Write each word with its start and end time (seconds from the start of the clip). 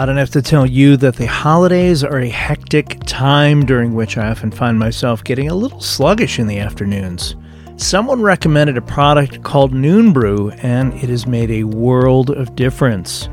I 0.00 0.06
don't 0.06 0.16
have 0.16 0.30
to 0.30 0.40
tell 0.40 0.64
you 0.64 0.96
that 0.96 1.16
the 1.16 1.26
holidays 1.26 2.02
are 2.02 2.20
a 2.20 2.28
hectic 2.30 3.00
time 3.04 3.66
during 3.66 3.92
which 3.92 4.16
I 4.16 4.30
often 4.30 4.50
find 4.50 4.78
myself 4.78 5.22
getting 5.22 5.50
a 5.50 5.54
little 5.54 5.82
sluggish 5.82 6.38
in 6.38 6.46
the 6.46 6.58
afternoons. 6.58 7.36
Someone 7.76 8.22
recommended 8.22 8.78
a 8.78 8.80
product 8.80 9.42
called 9.42 9.74
Noon 9.74 10.14
Brew, 10.14 10.52
and 10.62 10.94
it 10.94 11.10
has 11.10 11.26
made 11.26 11.50
a 11.50 11.64
world 11.64 12.30
of 12.30 12.56
difference. 12.56 13.28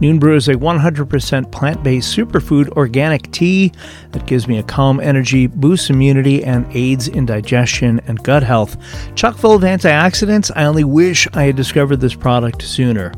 Noon 0.00 0.18
Brew 0.18 0.36
is 0.36 0.48
a 0.48 0.54
100% 0.54 1.50
plant 1.50 1.82
based 1.82 2.14
superfood 2.14 2.68
organic 2.76 3.32
tea 3.32 3.72
that 4.10 4.26
gives 4.26 4.46
me 4.46 4.58
a 4.58 4.62
calm 4.62 5.00
energy, 5.00 5.46
boosts 5.46 5.88
immunity, 5.88 6.44
and 6.44 6.66
aids 6.76 7.08
in 7.08 7.24
digestion 7.24 8.02
and 8.06 8.22
gut 8.22 8.42
health. 8.42 8.76
Chock 9.14 9.38
full 9.38 9.54
of 9.54 9.62
antioxidants, 9.62 10.50
I 10.54 10.64
only 10.64 10.84
wish 10.84 11.26
I 11.32 11.44
had 11.44 11.56
discovered 11.56 12.02
this 12.02 12.14
product 12.14 12.60
sooner. 12.60 13.14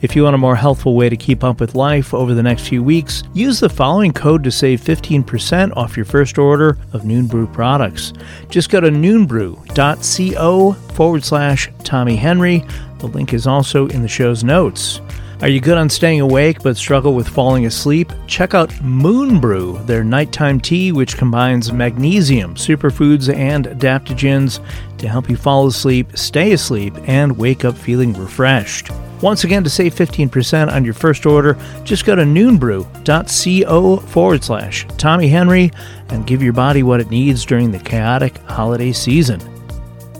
If 0.00 0.14
you 0.14 0.22
want 0.22 0.36
a 0.36 0.38
more 0.38 0.54
healthful 0.54 0.94
way 0.94 1.08
to 1.08 1.16
keep 1.16 1.42
up 1.42 1.58
with 1.58 1.74
life 1.74 2.14
over 2.14 2.32
the 2.32 2.42
next 2.42 2.68
few 2.68 2.84
weeks, 2.84 3.24
use 3.34 3.58
the 3.58 3.68
following 3.68 4.12
code 4.12 4.44
to 4.44 4.50
save 4.52 4.80
15% 4.80 5.76
off 5.76 5.96
your 5.96 6.06
first 6.06 6.38
order 6.38 6.78
of 6.92 7.04
Noon 7.04 7.26
Brew 7.26 7.48
products. 7.48 8.12
Just 8.48 8.70
go 8.70 8.80
to 8.80 8.90
noonbrew.co 8.90 10.72
forward 10.72 11.24
slash 11.24 11.68
Tommy 11.82 12.14
Henry. 12.14 12.64
The 13.00 13.08
link 13.08 13.34
is 13.34 13.48
also 13.48 13.88
in 13.88 14.02
the 14.02 14.08
show's 14.08 14.44
notes. 14.44 15.00
Are 15.40 15.48
you 15.48 15.60
good 15.60 15.78
on 15.78 15.88
staying 15.88 16.20
awake 16.20 16.64
but 16.64 16.76
struggle 16.76 17.14
with 17.14 17.28
falling 17.28 17.64
asleep? 17.64 18.12
Check 18.26 18.54
out 18.54 18.82
Moon 18.82 19.40
Brew, 19.40 19.78
their 19.84 20.02
nighttime 20.02 20.58
tea, 20.58 20.90
which 20.90 21.16
combines 21.16 21.72
magnesium, 21.72 22.56
superfoods, 22.56 23.32
and 23.32 23.66
adaptogens 23.66 24.58
to 24.98 25.08
help 25.08 25.30
you 25.30 25.36
fall 25.36 25.68
asleep, 25.68 26.16
stay 26.16 26.50
asleep, 26.54 26.92
and 27.04 27.38
wake 27.38 27.64
up 27.64 27.76
feeling 27.76 28.14
refreshed. 28.14 28.90
Once 29.22 29.44
again, 29.44 29.62
to 29.62 29.70
save 29.70 29.94
15% 29.94 30.72
on 30.72 30.84
your 30.84 30.94
first 30.94 31.24
order, 31.24 31.56
just 31.84 32.04
go 32.04 32.16
to 32.16 32.22
noonbrew.co 32.22 33.96
forward 33.96 34.42
slash 34.42 34.86
Tommy 34.96 35.28
Henry 35.28 35.70
and 36.08 36.26
give 36.26 36.42
your 36.42 36.52
body 36.52 36.82
what 36.82 37.00
it 37.00 37.10
needs 37.10 37.46
during 37.46 37.70
the 37.70 37.78
chaotic 37.78 38.38
holiday 38.38 38.90
season. 38.90 39.40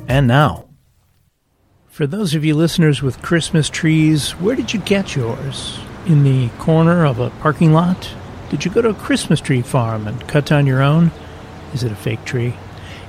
And 0.06 0.28
now, 0.28 0.67
for 1.98 2.06
those 2.06 2.32
of 2.32 2.44
you 2.44 2.54
listeners 2.54 3.02
with 3.02 3.20
Christmas 3.22 3.68
trees, 3.68 4.30
where 4.36 4.54
did 4.54 4.72
you 4.72 4.78
get 4.78 5.16
yours? 5.16 5.80
In 6.06 6.22
the 6.22 6.48
corner 6.50 7.04
of 7.04 7.18
a 7.18 7.30
parking 7.30 7.72
lot? 7.72 8.14
Did 8.50 8.64
you 8.64 8.70
go 8.70 8.80
to 8.80 8.90
a 8.90 8.94
Christmas 8.94 9.40
tree 9.40 9.62
farm 9.62 10.06
and 10.06 10.28
cut 10.28 10.46
down 10.46 10.64
your 10.64 10.80
own? 10.80 11.10
Is 11.74 11.82
it 11.82 11.90
a 11.90 11.96
fake 11.96 12.24
tree? 12.24 12.54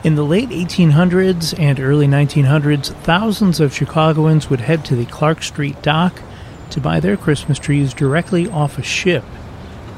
In 0.03 0.15
the 0.15 0.25
late 0.25 0.49
1800s 0.49 1.53
and 1.59 1.79
early 1.79 2.07
1900s, 2.07 2.91
thousands 3.03 3.59
of 3.59 3.75
Chicagoans 3.75 4.49
would 4.49 4.61
head 4.61 4.83
to 4.85 4.95
the 4.95 5.05
Clark 5.05 5.43
Street 5.43 5.79
dock 5.83 6.19
to 6.71 6.81
buy 6.81 6.99
their 6.99 7.15
Christmas 7.15 7.59
trees 7.59 7.93
directly 7.93 8.49
off 8.49 8.79
a 8.79 8.81
ship. 8.81 9.23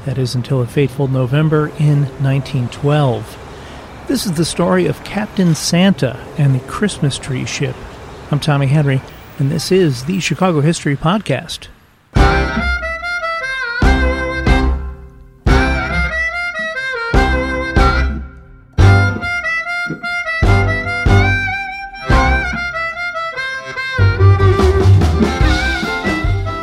That 0.03 0.17
is 0.17 0.35
until 0.35 0.59
a 0.59 0.67
fateful 0.67 1.07
November 1.07 1.67
in 1.79 2.07
1912. 2.19 4.03
This 4.09 4.25
is 4.25 4.33
the 4.33 4.43
story 4.43 4.85
of 4.85 5.01
Captain 5.05 5.55
Santa 5.55 6.19
and 6.37 6.53
the 6.53 6.67
Christmas 6.67 7.17
tree 7.17 7.45
ship. 7.45 7.77
I'm 8.31 8.39
Tommy 8.39 8.67
Henry, 8.67 9.01
and 9.39 9.51
this 9.51 9.73
is 9.73 10.05
the 10.05 10.21
Chicago 10.21 10.61
History 10.61 10.95
Podcast. 10.95 11.67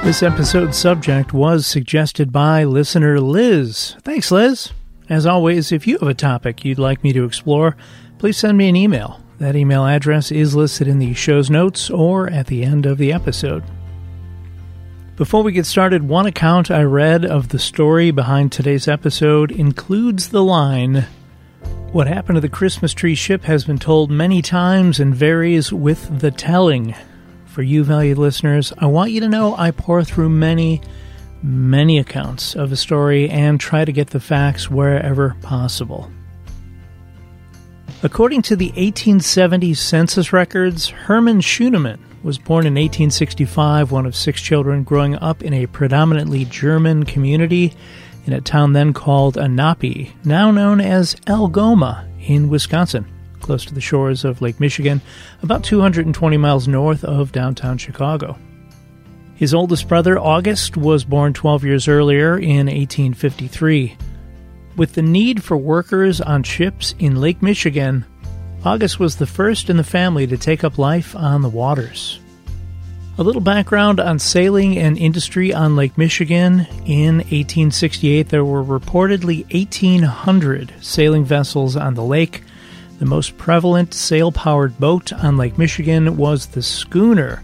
This 0.04 0.22
episode's 0.22 0.78
subject 0.78 1.34
was 1.34 1.66
suggested 1.66 2.32
by 2.32 2.64
listener 2.64 3.20
Liz. 3.20 3.94
Thanks, 4.00 4.30
Liz. 4.30 4.72
As 5.10 5.26
always, 5.26 5.70
if 5.70 5.86
you 5.86 5.98
have 5.98 6.08
a 6.08 6.14
topic 6.14 6.64
you'd 6.64 6.78
like 6.78 7.04
me 7.04 7.12
to 7.12 7.26
explore, 7.26 7.76
please 8.16 8.38
send 8.38 8.56
me 8.56 8.70
an 8.70 8.76
email 8.76 9.20
that 9.38 9.56
email 9.56 9.86
address 9.86 10.32
is 10.32 10.54
listed 10.54 10.88
in 10.88 10.98
the 10.98 11.14
show's 11.14 11.48
notes 11.48 11.90
or 11.90 12.28
at 12.28 12.48
the 12.48 12.64
end 12.64 12.86
of 12.86 12.98
the 12.98 13.12
episode. 13.12 13.62
Before 15.16 15.42
we 15.42 15.52
get 15.52 15.66
started, 15.66 16.08
one 16.08 16.26
account 16.26 16.70
I 16.70 16.82
read 16.82 17.24
of 17.24 17.48
the 17.48 17.58
story 17.58 18.10
behind 18.10 18.52
today's 18.52 18.86
episode 18.86 19.50
includes 19.50 20.28
the 20.28 20.44
line 20.44 21.06
What 21.92 22.06
happened 22.06 22.36
to 22.36 22.40
the 22.40 22.48
Christmas 22.48 22.92
tree 22.92 23.14
ship 23.14 23.44
has 23.44 23.64
been 23.64 23.78
told 23.78 24.10
many 24.10 24.42
times 24.42 25.00
and 25.00 25.14
varies 25.14 25.72
with 25.72 26.20
the 26.20 26.30
telling. 26.30 26.94
For 27.46 27.62
you, 27.62 27.82
valued 27.82 28.18
listeners, 28.18 28.72
I 28.78 28.86
want 28.86 29.10
you 29.10 29.20
to 29.20 29.28
know 29.28 29.56
I 29.56 29.72
pour 29.72 30.04
through 30.04 30.28
many, 30.28 30.82
many 31.42 31.98
accounts 31.98 32.54
of 32.54 32.70
a 32.70 32.76
story 32.76 33.28
and 33.28 33.58
try 33.58 33.84
to 33.84 33.92
get 33.92 34.10
the 34.10 34.20
facts 34.20 34.70
wherever 34.70 35.34
possible. 35.42 36.12
According 38.00 38.42
to 38.42 38.54
the 38.54 38.68
1870 38.68 39.74
census 39.74 40.32
records, 40.32 40.88
Herman 40.88 41.40
Schuenemann 41.40 41.98
was 42.22 42.38
born 42.38 42.64
in 42.64 42.74
1865, 42.74 43.90
one 43.90 44.06
of 44.06 44.14
six 44.14 44.40
children 44.40 44.84
growing 44.84 45.16
up 45.16 45.42
in 45.42 45.52
a 45.52 45.66
predominantly 45.66 46.44
German 46.44 47.04
community 47.04 47.74
in 48.24 48.32
a 48.32 48.40
town 48.40 48.72
then 48.72 48.92
called 48.92 49.34
Ahnapee, 49.34 50.12
now 50.24 50.52
known 50.52 50.80
as 50.80 51.16
Algoma 51.26 52.08
in 52.20 52.48
Wisconsin, 52.48 53.04
close 53.40 53.64
to 53.64 53.74
the 53.74 53.80
shores 53.80 54.24
of 54.24 54.40
Lake 54.40 54.60
Michigan, 54.60 55.00
about 55.42 55.64
220 55.64 56.36
miles 56.36 56.68
north 56.68 57.02
of 57.02 57.32
downtown 57.32 57.78
Chicago. 57.78 58.38
His 59.34 59.52
oldest 59.52 59.88
brother, 59.88 60.20
August, 60.20 60.76
was 60.76 61.02
born 61.02 61.32
12 61.34 61.64
years 61.64 61.88
earlier 61.88 62.38
in 62.38 62.66
1853. 62.66 63.96
With 64.78 64.92
the 64.92 65.02
need 65.02 65.42
for 65.42 65.56
workers 65.56 66.20
on 66.20 66.44
ships 66.44 66.94
in 67.00 67.20
Lake 67.20 67.42
Michigan, 67.42 68.04
August 68.64 69.00
was 69.00 69.16
the 69.16 69.26
first 69.26 69.68
in 69.68 69.76
the 69.76 69.82
family 69.82 70.24
to 70.28 70.38
take 70.38 70.62
up 70.62 70.78
life 70.78 71.16
on 71.16 71.42
the 71.42 71.48
waters. 71.48 72.20
A 73.18 73.24
little 73.24 73.40
background 73.40 73.98
on 73.98 74.20
sailing 74.20 74.78
and 74.78 74.96
industry 74.96 75.52
on 75.52 75.74
Lake 75.74 75.98
Michigan. 75.98 76.60
In 76.86 77.16
1868, 77.16 78.28
there 78.28 78.44
were 78.44 78.62
reportedly 78.62 79.52
1,800 79.52 80.72
sailing 80.80 81.24
vessels 81.24 81.74
on 81.74 81.94
the 81.94 82.04
lake. 82.04 82.44
The 83.00 83.04
most 83.04 83.36
prevalent 83.36 83.94
sail 83.94 84.30
powered 84.30 84.78
boat 84.78 85.12
on 85.12 85.36
Lake 85.36 85.58
Michigan 85.58 86.16
was 86.16 86.46
the 86.46 86.62
schooner, 86.62 87.42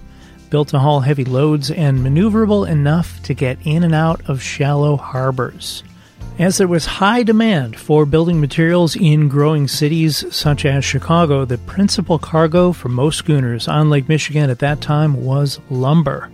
built 0.51 0.69
to 0.69 0.79
haul 0.79 1.01
heavy 1.01 1.25
loads 1.25 1.73
and 1.73 1.99
maneuverable 1.99 2.69
enough 2.69 3.21
to 3.25 3.35
get 3.35 3.59
in 3.65 3.83
and 3.83 3.93
out 3.93 4.23
of 4.31 4.41
shallow 4.41 4.97
harbors. 4.97 5.83
As 6.37 6.59
there 6.59 6.67
was 6.67 6.85
high 6.85 7.23
demand 7.23 7.79
for 7.79 8.05
building 8.05 8.41
materials 8.41 8.97
in 8.97 9.29
growing 9.29 9.69
cities 9.69 10.25
such 10.35 10.65
as 10.65 10.85
Chicago, 10.85 11.45
the 11.45 11.59
principal 11.59 12.19
cargo 12.19 12.73
for 12.73 12.89
most 12.89 13.19
schooners 13.19 13.69
on 13.69 13.89
Lake 13.89 14.09
Michigan 14.09 14.51
at 14.51 14.59
that 14.59 14.81
time 14.81 15.25
was 15.25 15.61
lumber. 15.71 16.33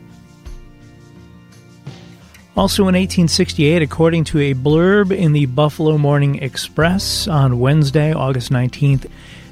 Also 2.56 2.84
in 2.84 2.94
1868, 2.94 3.83
according 3.83 4.25
to 4.25 4.39
a 4.39 4.55
blurb 4.55 5.15
in 5.15 5.34
the 5.34 5.44
Buffalo 5.44 5.99
Morning 5.99 6.37
Express 6.37 7.28
on 7.28 7.59
Wednesday, 7.59 8.15
August 8.15 8.50
19th, 8.50 9.05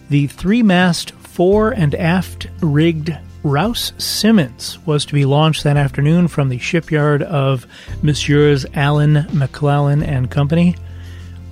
the 0.09 0.29
three 0.29 0.63
mast 0.63 1.11
fore 1.11 1.73
and 1.73 1.95
aft 1.95 2.47
rigged 2.63 3.15
Rouse 3.45 3.93
Simmons 3.99 4.79
was 4.85 5.05
to 5.07 5.15
be 5.15 5.25
launched 5.25 5.63
that 5.65 5.77
afternoon 5.77 6.27
from 6.27 6.49
the 6.49 6.59
shipyard 6.59 7.23
of 7.23 7.67
Messrs. 8.03 8.67
Allen, 8.75 9.27
McClellan 9.33 10.03
and 10.03 10.31
Company, 10.31 10.75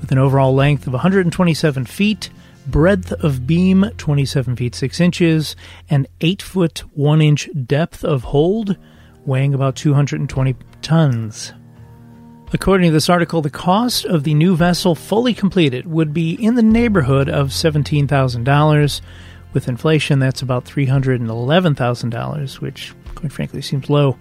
with 0.00 0.10
an 0.10 0.18
overall 0.18 0.54
length 0.54 0.86
of 0.86 0.92
127 0.92 1.86
feet, 1.86 2.30
breadth 2.66 3.12
of 3.12 3.46
beam 3.46 3.86
27 3.98 4.56
feet 4.56 4.74
6 4.74 5.00
inches, 5.00 5.54
and 5.88 6.08
8 6.20 6.42
foot 6.42 6.82
1 6.94 7.22
inch 7.22 7.48
depth 7.66 8.04
of 8.04 8.24
hold, 8.24 8.76
weighing 9.24 9.54
about 9.54 9.76
220 9.76 10.56
tons. 10.82 11.52
According 12.52 12.90
to 12.90 12.92
this 12.92 13.08
article, 13.08 13.42
the 13.42 13.50
cost 13.50 14.04
of 14.04 14.24
the 14.24 14.34
new 14.34 14.56
vessel 14.56 14.94
fully 14.94 15.34
completed 15.34 15.86
would 15.86 16.12
be 16.12 16.32
in 16.32 16.56
the 16.56 16.62
neighborhood 16.62 17.28
of 17.28 17.48
$17,000 17.48 19.00
with 19.56 19.68
inflation, 19.68 20.18
that's 20.18 20.42
about 20.42 20.66
$311,000, 20.66 22.60
which, 22.60 22.92
quite 23.14 23.32
frankly, 23.32 23.62
seems 23.62 23.88
low. 23.88 24.18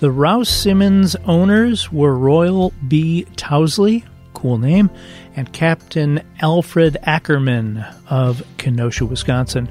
The 0.00 0.10
Rouse 0.10 0.48
Simmons 0.48 1.14
owners 1.26 1.92
were 1.92 2.16
Royal 2.16 2.72
B. 2.88 3.26
Tousley, 3.36 4.06
cool 4.32 4.56
name, 4.56 4.88
and 5.36 5.52
Captain 5.52 6.22
Alfred 6.40 6.96
Ackerman 7.02 7.84
of 8.08 8.42
Kenosha, 8.56 9.04
Wisconsin. 9.04 9.68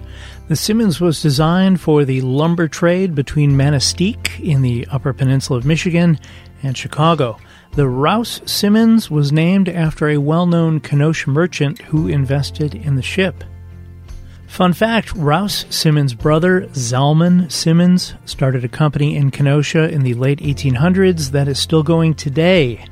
The 0.49 0.55
Simmons 0.55 1.01
was 1.01 1.19
designed 1.19 1.81
for 1.81 2.05
the 2.05 2.21
lumber 2.21 2.67
trade 2.67 3.15
between 3.15 3.53
Manistique 3.53 4.39
in 4.39 4.61
the 4.61 4.87
Upper 4.91 5.13
Peninsula 5.13 5.57
of 5.57 5.65
Michigan 5.65 6.19
and 6.61 6.77
Chicago. 6.77 7.39
The 7.71 7.89
Rouse 7.89 8.41
Simmons 8.45 9.09
was 9.09 9.31
named 9.31 9.67
after 9.67 10.09
a 10.09 10.17
well 10.17 10.45
known 10.45 10.79
Kenosha 10.79 11.31
merchant 11.31 11.81
who 11.81 12.07
invested 12.07 12.75
in 12.75 12.95
the 12.95 13.01
ship. 13.01 13.43
Fun 14.47 14.73
fact 14.73 15.13
Rouse 15.13 15.65
Simmons' 15.69 16.15
brother, 16.15 16.61
Zalman 16.71 17.51
Simmons, 17.51 18.15
started 18.25 18.63
a 18.63 18.69
company 18.69 19.15
in 19.15 19.29
Kenosha 19.29 19.89
in 19.89 20.01
the 20.01 20.15
late 20.15 20.39
1800s 20.39 21.29
that 21.31 21.47
is 21.47 21.59
still 21.59 21.83
going 21.83 22.15
today. 22.15 22.83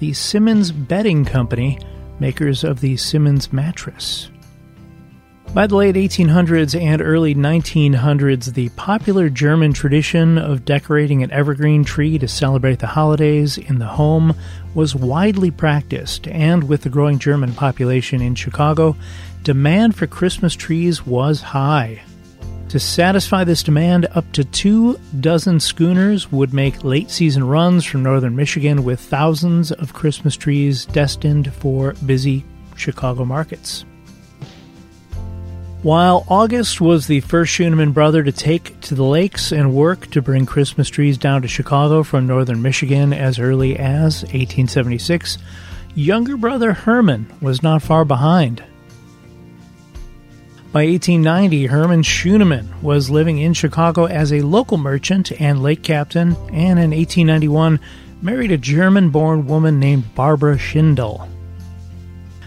the 0.00 0.12
Simmons 0.12 0.72
Bedding 0.72 1.24
Company, 1.24 1.78
makers 2.18 2.64
of 2.64 2.80
the 2.80 2.96
Simmons 2.96 3.52
mattress. 3.52 4.28
By 5.54 5.68
the 5.68 5.76
late 5.76 5.94
1800s 5.94 6.74
and 6.78 7.00
early 7.00 7.32
1900s, 7.32 8.54
the 8.54 8.70
popular 8.70 9.28
German 9.28 9.72
tradition 9.72 10.36
of 10.36 10.64
decorating 10.64 11.22
an 11.22 11.30
evergreen 11.30 11.84
tree 11.84 12.18
to 12.18 12.26
celebrate 12.26 12.80
the 12.80 12.88
holidays 12.88 13.56
in 13.56 13.78
the 13.78 13.86
home 13.86 14.34
was 14.74 14.96
widely 14.96 15.52
practiced, 15.52 16.26
and 16.26 16.64
with 16.64 16.82
the 16.82 16.88
growing 16.88 17.20
German 17.20 17.52
population 17.52 18.20
in 18.20 18.34
Chicago, 18.34 18.96
demand 19.44 19.94
for 19.94 20.08
Christmas 20.08 20.56
trees 20.56 21.06
was 21.06 21.40
high. 21.40 22.02
To 22.70 22.80
satisfy 22.80 23.44
this 23.44 23.62
demand, 23.62 24.08
up 24.10 24.30
to 24.32 24.42
two 24.42 24.98
dozen 25.20 25.60
schooners 25.60 26.32
would 26.32 26.52
make 26.52 26.82
late 26.82 27.12
season 27.12 27.46
runs 27.46 27.84
from 27.84 28.02
northern 28.02 28.34
Michigan 28.34 28.82
with 28.82 28.98
thousands 28.98 29.70
of 29.70 29.94
Christmas 29.94 30.36
trees 30.36 30.84
destined 30.86 31.54
for 31.54 31.92
busy 32.04 32.44
Chicago 32.74 33.24
markets. 33.24 33.84
While 35.84 36.24
August 36.28 36.80
was 36.80 37.06
the 37.06 37.20
first 37.20 37.52
Schuenemann 37.52 37.92
brother 37.92 38.22
to 38.22 38.32
take 38.32 38.80
to 38.80 38.94
the 38.94 39.04
lakes 39.04 39.52
and 39.52 39.74
work 39.74 40.10
to 40.12 40.22
bring 40.22 40.46
Christmas 40.46 40.88
trees 40.88 41.18
down 41.18 41.42
to 41.42 41.48
Chicago 41.48 42.02
from 42.02 42.26
northern 42.26 42.62
Michigan 42.62 43.12
as 43.12 43.38
early 43.38 43.76
as 43.76 44.22
1876, 44.22 45.36
younger 45.94 46.38
brother 46.38 46.72
Herman 46.72 47.30
was 47.42 47.62
not 47.62 47.82
far 47.82 48.06
behind. 48.06 48.64
By 50.72 50.86
1890, 50.86 51.66
Herman 51.66 52.02
Schuenemann 52.02 52.80
was 52.80 53.10
living 53.10 53.36
in 53.36 53.52
Chicago 53.52 54.06
as 54.06 54.32
a 54.32 54.40
local 54.40 54.78
merchant 54.78 55.38
and 55.38 55.62
lake 55.62 55.82
captain, 55.82 56.28
and 56.50 56.78
in 56.78 56.92
1891 56.92 57.78
married 58.22 58.52
a 58.52 58.56
German 58.56 59.10
born 59.10 59.46
woman 59.46 59.80
named 59.80 60.14
Barbara 60.14 60.56
Schindel. 60.56 61.28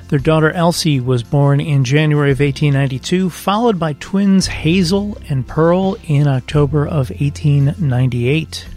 Their 0.09 0.19
daughter 0.19 0.51
Elsie 0.51 1.01
was 1.01 1.21
born 1.21 1.59
in 1.59 1.83
January 1.83 2.31
of 2.31 2.39
1892, 2.39 3.29
followed 3.29 3.77
by 3.77 3.93
twins 3.93 4.47
Hazel 4.47 5.17
and 5.27 5.45
Pearl 5.45 5.97
in 6.07 6.29
October 6.29 6.85
of 6.85 7.09
1898. 7.09 8.67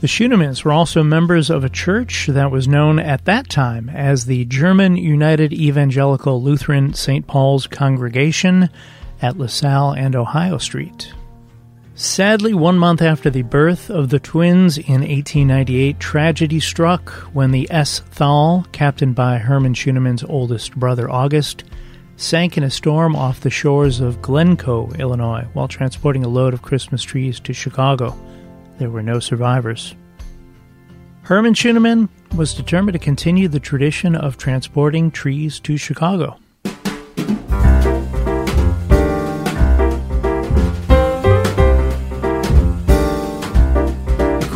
The 0.00 0.06
Schuenemanns 0.06 0.64
were 0.64 0.72
also 0.72 1.02
members 1.02 1.50
of 1.50 1.62
a 1.62 1.68
church 1.68 2.28
that 2.28 2.50
was 2.50 2.68
known 2.68 2.98
at 2.98 3.26
that 3.26 3.50
time 3.50 3.90
as 3.90 4.24
the 4.24 4.46
German 4.46 4.96
United 4.96 5.52
Evangelical 5.52 6.42
Lutheran 6.42 6.94
St. 6.94 7.26
Paul's 7.26 7.66
Congregation 7.66 8.70
at 9.20 9.36
LaSalle 9.36 9.92
and 9.92 10.16
Ohio 10.16 10.56
Street. 10.56 11.12
Sadly, 12.00 12.54
one 12.54 12.78
month 12.78 13.02
after 13.02 13.28
the 13.28 13.42
birth 13.42 13.90
of 13.90 14.10
the 14.10 14.20
twins 14.20 14.78
in 14.78 15.00
1898, 15.00 15.98
tragedy 15.98 16.60
struck 16.60 17.10
when 17.34 17.50
the 17.50 17.66
S. 17.72 17.98
Thal, 18.12 18.64
captained 18.70 19.16
by 19.16 19.38
Herman 19.38 19.74
Schuenemann's 19.74 20.22
oldest 20.22 20.76
brother 20.76 21.10
August, 21.10 21.64
sank 22.14 22.56
in 22.56 22.62
a 22.62 22.70
storm 22.70 23.16
off 23.16 23.40
the 23.40 23.50
shores 23.50 23.98
of 23.98 24.22
Glencoe, 24.22 24.92
Illinois, 24.96 25.48
while 25.54 25.66
transporting 25.66 26.24
a 26.24 26.28
load 26.28 26.54
of 26.54 26.62
Christmas 26.62 27.02
trees 27.02 27.40
to 27.40 27.52
Chicago. 27.52 28.16
There 28.78 28.90
were 28.90 29.02
no 29.02 29.18
survivors. 29.18 29.96
Herman 31.22 31.54
Schuenemann 31.54 32.08
was 32.36 32.54
determined 32.54 32.92
to 32.92 33.00
continue 33.00 33.48
the 33.48 33.58
tradition 33.58 34.14
of 34.14 34.36
transporting 34.36 35.10
trees 35.10 35.58
to 35.58 35.76
Chicago. 35.76 36.38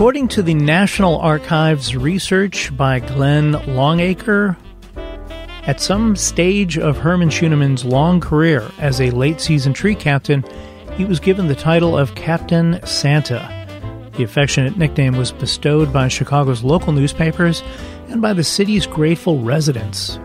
According 0.02 0.28
to 0.28 0.42
the 0.42 0.54
National 0.54 1.18
Archives 1.18 1.94
research 1.94 2.76
by 2.76 2.98
Glenn 2.98 3.52
Longacre, 3.52 4.56
at 4.96 5.80
some 5.80 6.16
stage 6.16 6.76
of 6.76 6.98
Herman 6.98 7.28
Schuenemann's 7.28 7.84
long 7.84 8.18
career 8.18 8.68
as 8.80 9.00
a 9.00 9.12
late 9.12 9.40
season 9.40 9.72
tree 9.72 9.94
captain, 9.94 10.44
he 10.94 11.04
was 11.04 11.20
given 11.20 11.46
the 11.46 11.54
title 11.54 11.96
of 11.96 12.16
Captain 12.16 12.84
Santa. 12.84 13.48
The 14.16 14.24
affectionate 14.24 14.76
nickname 14.76 15.16
was 15.16 15.30
bestowed 15.30 15.92
by 15.92 16.08
Chicago's 16.08 16.64
local 16.64 16.92
newspapers 16.92 17.62
and 18.08 18.20
by 18.20 18.32
the 18.32 18.42
city's 18.42 18.88
grateful 18.88 19.38
residents. 19.40 20.18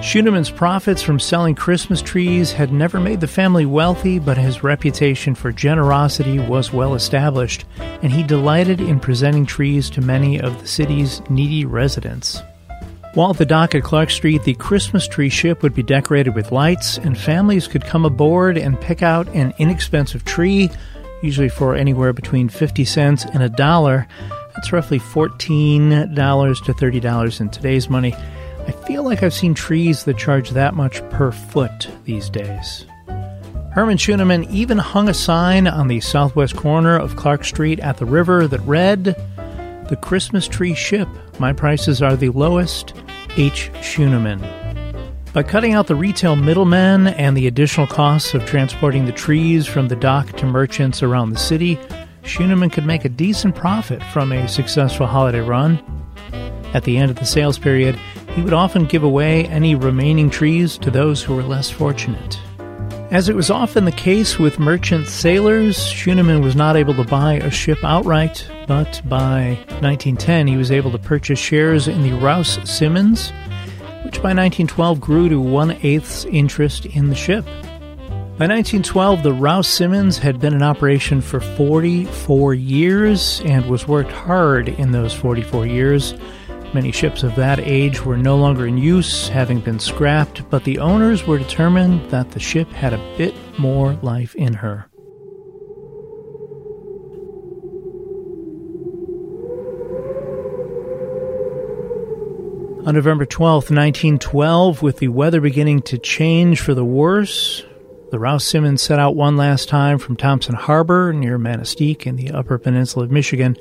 Schuenemann's 0.00 0.50
profits 0.50 1.02
from 1.02 1.20
selling 1.20 1.54
Christmas 1.54 2.00
trees 2.00 2.52
had 2.52 2.72
never 2.72 2.98
made 2.98 3.20
the 3.20 3.28
family 3.28 3.66
wealthy, 3.66 4.18
but 4.18 4.38
his 4.38 4.64
reputation 4.64 5.34
for 5.34 5.52
generosity 5.52 6.38
was 6.38 6.72
well 6.72 6.94
established, 6.94 7.66
and 7.78 8.10
he 8.10 8.22
delighted 8.22 8.80
in 8.80 8.98
presenting 8.98 9.44
trees 9.44 9.90
to 9.90 10.00
many 10.00 10.40
of 10.40 10.58
the 10.58 10.66
city's 10.66 11.20
needy 11.28 11.66
residents. 11.66 12.40
While 13.12 13.32
at 13.32 13.36
the 13.36 13.44
dock 13.44 13.74
at 13.74 13.82
Clark 13.82 14.08
Street, 14.08 14.42
the 14.44 14.54
Christmas 14.54 15.06
tree 15.06 15.28
ship 15.28 15.62
would 15.62 15.74
be 15.74 15.82
decorated 15.82 16.34
with 16.34 16.50
lights, 16.50 16.96
and 16.96 17.16
families 17.16 17.68
could 17.68 17.84
come 17.84 18.06
aboard 18.06 18.56
and 18.56 18.80
pick 18.80 19.02
out 19.02 19.28
an 19.34 19.52
inexpensive 19.58 20.24
tree, 20.24 20.70
usually 21.22 21.50
for 21.50 21.74
anywhere 21.74 22.14
between 22.14 22.48
50 22.48 22.86
cents 22.86 23.26
and 23.26 23.42
a 23.42 23.50
dollar. 23.50 24.08
That's 24.54 24.72
roughly 24.72 24.98
$14 24.98 26.64
to 26.64 26.72
$30 26.72 27.40
in 27.40 27.50
today's 27.50 27.90
money 27.90 28.14
I 28.70 28.72
feel 28.86 29.02
like 29.02 29.24
I've 29.24 29.34
seen 29.34 29.52
trees 29.52 30.04
that 30.04 30.16
charge 30.16 30.50
that 30.50 30.74
much 30.74 31.02
per 31.10 31.32
foot 31.32 31.88
these 32.04 32.30
days. 32.30 32.86
Herman 33.72 33.96
Schuenemann 33.96 34.44
even 34.48 34.78
hung 34.78 35.08
a 35.08 35.14
sign 35.14 35.66
on 35.66 35.88
the 35.88 35.98
southwest 35.98 36.54
corner 36.54 36.96
of 36.96 37.16
Clark 37.16 37.42
Street 37.42 37.80
at 37.80 37.96
the 37.96 38.04
river 38.04 38.46
that 38.46 38.60
read, 38.60 39.16
The 39.88 39.98
Christmas 40.00 40.46
Tree 40.46 40.74
Ship. 40.74 41.08
My 41.40 41.52
prices 41.52 42.00
are 42.00 42.14
the 42.14 42.28
lowest. 42.28 42.94
H. 43.36 43.72
Schuenemann. 43.82 44.40
By 45.32 45.42
cutting 45.42 45.74
out 45.74 45.88
the 45.88 45.96
retail 45.96 46.36
middlemen 46.36 47.08
and 47.08 47.36
the 47.36 47.48
additional 47.48 47.88
costs 47.88 48.34
of 48.34 48.46
transporting 48.46 49.04
the 49.04 49.10
trees 49.10 49.66
from 49.66 49.88
the 49.88 49.96
dock 49.96 50.30
to 50.36 50.46
merchants 50.46 51.02
around 51.02 51.30
the 51.30 51.38
city, 51.38 51.76
Schuenemann 52.22 52.70
could 52.70 52.86
make 52.86 53.04
a 53.04 53.08
decent 53.08 53.56
profit 53.56 54.00
from 54.12 54.30
a 54.30 54.46
successful 54.46 55.08
holiday 55.08 55.40
run. 55.40 55.82
At 56.72 56.84
the 56.84 56.98
end 56.98 57.10
of 57.10 57.16
the 57.18 57.26
sales 57.26 57.58
period, 57.58 57.98
he 58.34 58.42
would 58.42 58.52
often 58.52 58.84
give 58.84 59.02
away 59.02 59.46
any 59.46 59.74
remaining 59.74 60.30
trees 60.30 60.78
to 60.78 60.90
those 60.90 61.22
who 61.22 61.34
were 61.34 61.42
less 61.42 61.70
fortunate. 61.70 62.38
As 63.10 63.28
it 63.28 63.34
was 63.34 63.50
often 63.50 63.84
the 63.84 63.92
case 63.92 64.38
with 64.38 64.60
merchant 64.60 65.08
sailors, 65.08 65.76
Schuenemann 65.84 66.42
was 66.42 66.54
not 66.54 66.76
able 66.76 66.94
to 66.94 67.02
buy 67.02 67.34
a 67.34 67.50
ship 67.50 67.78
outright, 67.82 68.48
but 68.68 69.02
by 69.08 69.58
1910 69.80 70.46
he 70.46 70.56
was 70.56 70.70
able 70.70 70.92
to 70.92 70.98
purchase 70.98 71.38
shares 71.38 71.88
in 71.88 72.02
the 72.02 72.12
Rouse 72.12 72.60
Simmons, 72.70 73.30
which 74.04 74.22
by 74.22 74.32
1912 74.32 75.00
grew 75.00 75.28
to 75.28 75.40
one 75.40 75.76
eighth's 75.82 76.24
interest 76.26 76.86
in 76.86 77.08
the 77.08 77.16
ship. 77.16 77.44
By 78.38 78.46
1912, 78.46 79.24
the 79.24 79.32
Rouse 79.34 79.68
Simmons 79.68 80.16
had 80.16 80.40
been 80.40 80.54
in 80.54 80.62
operation 80.62 81.20
for 81.20 81.40
44 81.40 82.54
years 82.54 83.42
and 83.44 83.66
was 83.66 83.88
worked 83.88 84.12
hard 84.12 84.68
in 84.68 84.92
those 84.92 85.12
44 85.12 85.66
years 85.66 86.14
Many 86.72 86.92
ships 86.92 87.24
of 87.24 87.34
that 87.34 87.58
age 87.58 88.04
were 88.04 88.16
no 88.16 88.36
longer 88.36 88.64
in 88.64 88.78
use, 88.78 89.28
having 89.28 89.58
been 89.58 89.80
scrapped, 89.80 90.48
but 90.50 90.62
the 90.62 90.78
owners 90.78 91.26
were 91.26 91.36
determined 91.36 92.08
that 92.10 92.30
the 92.30 92.38
ship 92.38 92.70
had 92.70 92.92
a 92.92 93.14
bit 93.18 93.34
more 93.58 93.94
life 94.02 94.36
in 94.36 94.54
her. 94.54 94.86
On 102.86 102.94
November 102.94 103.26
12, 103.26 103.64
1912, 103.64 104.80
with 104.80 104.98
the 104.98 105.08
weather 105.08 105.40
beginning 105.40 105.82
to 105.82 105.98
change 105.98 106.60
for 106.60 106.72
the 106.72 106.84
worse, 106.84 107.64
the 108.12 108.18
Rouse 108.20 108.44
Simmons 108.44 108.80
set 108.80 109.00
out 109.00 109.16
one 109.16 109.36
last 109.36 109.68
time 109.68 109.98
from 109.98 110.16
Thompson 110.16 110.54
Harbor 110.54 111.12
near 111.12 111.36
Manistique 111.36 112.06
in 112.06 112.14
the 112.14 112.30
Upper 112.30 112.58
Peninsula 112.58 113.06
of 113.06 113.10
Michigan 113.10 113.56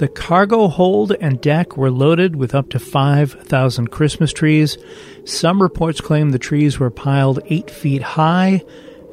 the 0.00 0.08
cargo 0.08 0.66
hold 0.66 1.12
and 1.20 1.42
deck 1.42 1.76
were 1.76 1.90
loaded 1.90 2.34
with 2.34 2.54
up 2.54 2.70
to 2.70 2.78
5,000 2.78 3.88
Christmas 3.88 4.32
trees. 4.32 4.78
Some 5.26 5.60
reports 5.60 6.00
claim 6.00 6.30
the 6.30 6.38
trees 6.38 6.78
were 6.78 6.88
piled 6.88 7.40
8 7.44 7.70
feet 7.70 8.00
high 8.00 8.62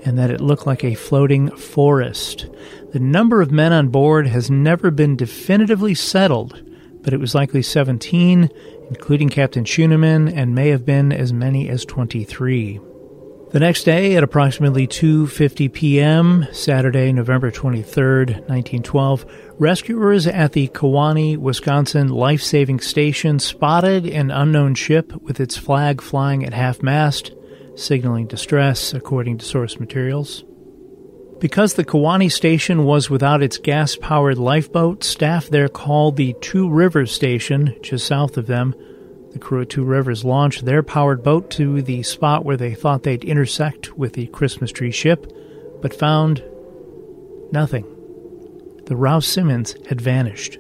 and 0.06 0.17
that 0.17 0.29
it 0.29 0.39
looked 0.39 0.65
like 0.65 0.86
a 0.86 0.96
floating 0.96 1.51
forest. 1.51 2.48
The 2.94 3.01
number 3.01 3.41
of 3.41 3.51
men 3.51 3.74
on 3.74 3.89
board 3.89 4.27
has 4.27 4.50
never 4.50 4.89
been 4.89 5.17
definitively 5.17 5.94
settled, 5.94 6.63
but 7.01 7.13
it 7.13 7.20
was 7.20 7.36
likely 7.36 7.63
17, 7.63 8.50
including 8.88 9.27
Captain 9.27 9.65
Schuenemann, 9.65 10.29
and 10.29 10.56
may 10.56 10.70
have 10.70 10.86
been 10.86 11.12
as 11.12 11.34
many 11.34 11.67
as 11.67 11.84
23. 11.84 12.79
The 13.57 13.65
next 13.65 13.85
day, 13.85 14.15
at 14.15 14.21
approximately 14.21 14.85
2:50 14.85 15.73
p.m., 15.73 16.45
Saturday, 16.51 17.11
November 17.11 17.49
23, 17.49 18.25
1912, 18.45 19.25
rescuers 19.57 20.27
at 20.27 20.51
the 20.53 20.67
Kewaunee, 20.67 21.37
Wisconsin 21.37 22.09
life-saving 22.09 22.81
station 22.81 23.39
spotted 23.39 24.05
an 24.05 24.29
unknown 24.29 24.75
ship 24.75 25.11
with 25.23 25.39
its 25.39 25.57
flag 25.57 26.03
flying 26.03 26.45
at 26.45 26.53
half-mast, 26.53 27.31
signaling 27.73 28.27
distress, 28.27 28.93
according 28.93 29.39
to 29.39 29.45
source 29.45 29.79
materials. 29.79 30.43
Because 31.39 31.73
the 31.73 31.83
Kewaunee 31.83 32.31
station 32.31 32.83
was 32.83 33.09
without 33.09 33.41
its 33.41 33.57
gas-powered 33.57 34.37
lifeboat, 34.37 35.03
staff 35.03 35.49
there 35.49 35.67
called 35.67 36.15
the 36.15 36.35
Two 36.41 36.69
Rivers 36.69 37.11
station, 37.11 37.75
just 37.81 38.05
south 38.05 38.37
of 38.37 38.45
them, 38.45 38.75
The 39.31 39.39
crew 39.39 39.62
at 39.62 39.69
Two 39.69 39.84
Rivers 39.84 40.24
launched 40.24 40.65
their 40.65 40.84
powered 40.84 41.24
boat 41.24 41.50
to 41.51 41.81
the 41.81 42.03
spot 42.03 42.46
where 42.46 42.57
they 42.57 42.74
thought 42.74 43.03
they'd 43.03 43.24
intersect 43.24 43.98
with 43.98 44.13
the 44.13 44.27
Christmas 44.27 44.72
tree 44.72 44.91
ship, 44.91 45.31
but 45.81 45.93
found 45.93 46.43
nothing. 47.51 47.86
The 48.86 48.96
Rouse 48.96 49.27
Simmons 49.27 49.75
had 49.88 50.00
vanished. 50.00 50.57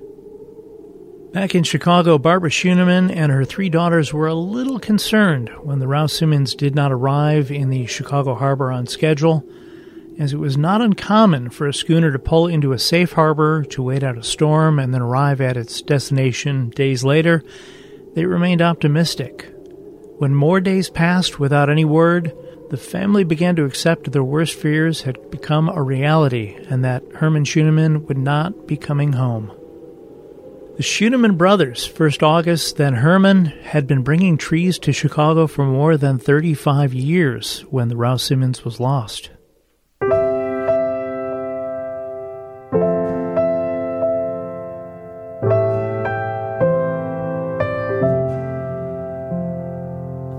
Back 1.33 1.55
in 1.55 1.63
Chicago, 1.63 2.17
Barbara 2.17 2.49
Schuenemann 2.49 3.11
and 3.11 3.31
her 3.31 3.45
three 3.45 3.69
daughters 3.69 4.13
were 4.13 4.27
a 4.27 4.33
little 4.33 4.79
concerned 4.79 5.49
when 5.61 5.79
the 5.79 5.87
Rouse 5.87 6.13
Simmons 6.13 6.55
did 6.55 6.73
not 6.73 6.91
arrive 6.91 7.51
in 7.51 7.69
the 7.69 7.85
Chicago 7.85 8.33
harbor 8.35 8.71
on 8.71 8.87
schedule, 8.87 9.45
as 10.17 10.33
it 10.33 10.37
was 10.37 10.57
not 10.57 10.81
uncommon 10.81 11.49
for 11.49 11.67
a 11.67 11.73
schooner 11.73 12.11
to 12.11 12.19
pull 12.19 12.47
into 12.47 12.71
a 12.71 12.79
safe 12.79 13.13
harbor 13.13 13.63
to 13.65 13.83
wait 13.83 14.03
out 14.03 14.17
a 14.17 14.23
storm 14.23 14.79
and 14.79 14.93
then 14.93 15.01
arrive 15.01 15.39
at 15.39 15.57
its 15.57 15.81
destination 15.81 16.69
days 16.69 17.03
later. 17.03 17.43
They 18.17 18.25
remained 18.25 18.63
optimistic. 18.63 19.47
When 20.17 20.33
more 20.33 20.59
days 20.59 20.89
passed 20.89 21.39
without 21.39 21.69
any 21.69 21.85
word, 21.85 22.35
the 22.71 22.75
family 22.75 23.23
began 23.23 23.55
to 23.57 23.65
accept 23.65 24.11
their 24.11 24.23
worst 24.23 24.55
fears 24.55 25.03
had 25.03 25.29
become 25.29 25.69
a 25.69 25.83
reality 25.83 26.57
and 26.67 26.83
that 26.83 27.03
Herman 27.13 27.43
Schuenemann 27.43 28.07
would 28.07 28.17
not 28.17 28.65
be 28.65 28.75
coming 28.75 29.13
home. 29.13 29.51
The 30.77 30.81
Schuenemann 30.81 31.37
brothers, 31.37 31.85
first 31.85 32.23
August, 32.23 32.77
then 32.77 32.95
Herman, 32.95 33.45
had 33.45 33.85
been 33.85 34.01
bringing 34.01 34.35
trees 34.39 34.79
to 34.79 34.91
Chicago 34.91 35.45
for 35.45 35.65
more 35.65 35.95
than 35.95 36.17
35 36.17 36.95
years 36.95 37.65
when 37.69 37.87
the 37.87 37.97
Rouse 37.97 38.23
Simmons 38.23 38.65
was 38.65 38.79
lost. 38.79 39.29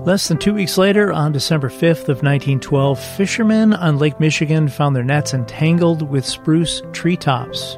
Less 0.09 0.27
than 0.27 0.39
two 0.39 0.55
weeks 0.55 0.75
later, 0.75 1.13
on 1.13 1.33
December 1.33 1.69
5th 1.69 2.09
of 2.09 2.23
1912, 2.23 2.99
fishermen 2.99 3.73
on 3.73 3.99
Lake 3.99 4.19
Michigan 4.19 4.67
found 4.67 4.95
their 4.95 5.03
nets 5.03 5.35
entangled 5.35 6.01
with 6.01 6.25
spruce 6.25 6.81
treetops. 6.93 7.77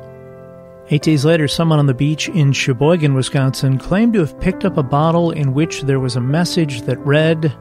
Eight 0.92 1.02
days 1.02 1.26
later, 1.26 1.50
someone 1.50 1.80
on 1.80 1.88
the 1.88 1.94
beach 1.94 2.30
in 2.30 2.54
Sheboygan, 2.54 3.16
Wisconsin, 3.16 3.78
claimed 3.78 4.14
to 4.14 4.22
have 4.22 4.40
picked 4.40 4.64
up 4.64 4.78
a 4.78 4.82
bottle 4.82 5.32
in 5.32 5.54
which 5.54 5.82
there 5.82 6.00
was 6.00 6.16
a 6.16 6.22
message 6.22 6.84
that 6.84 7.06
read, 7.06 7.54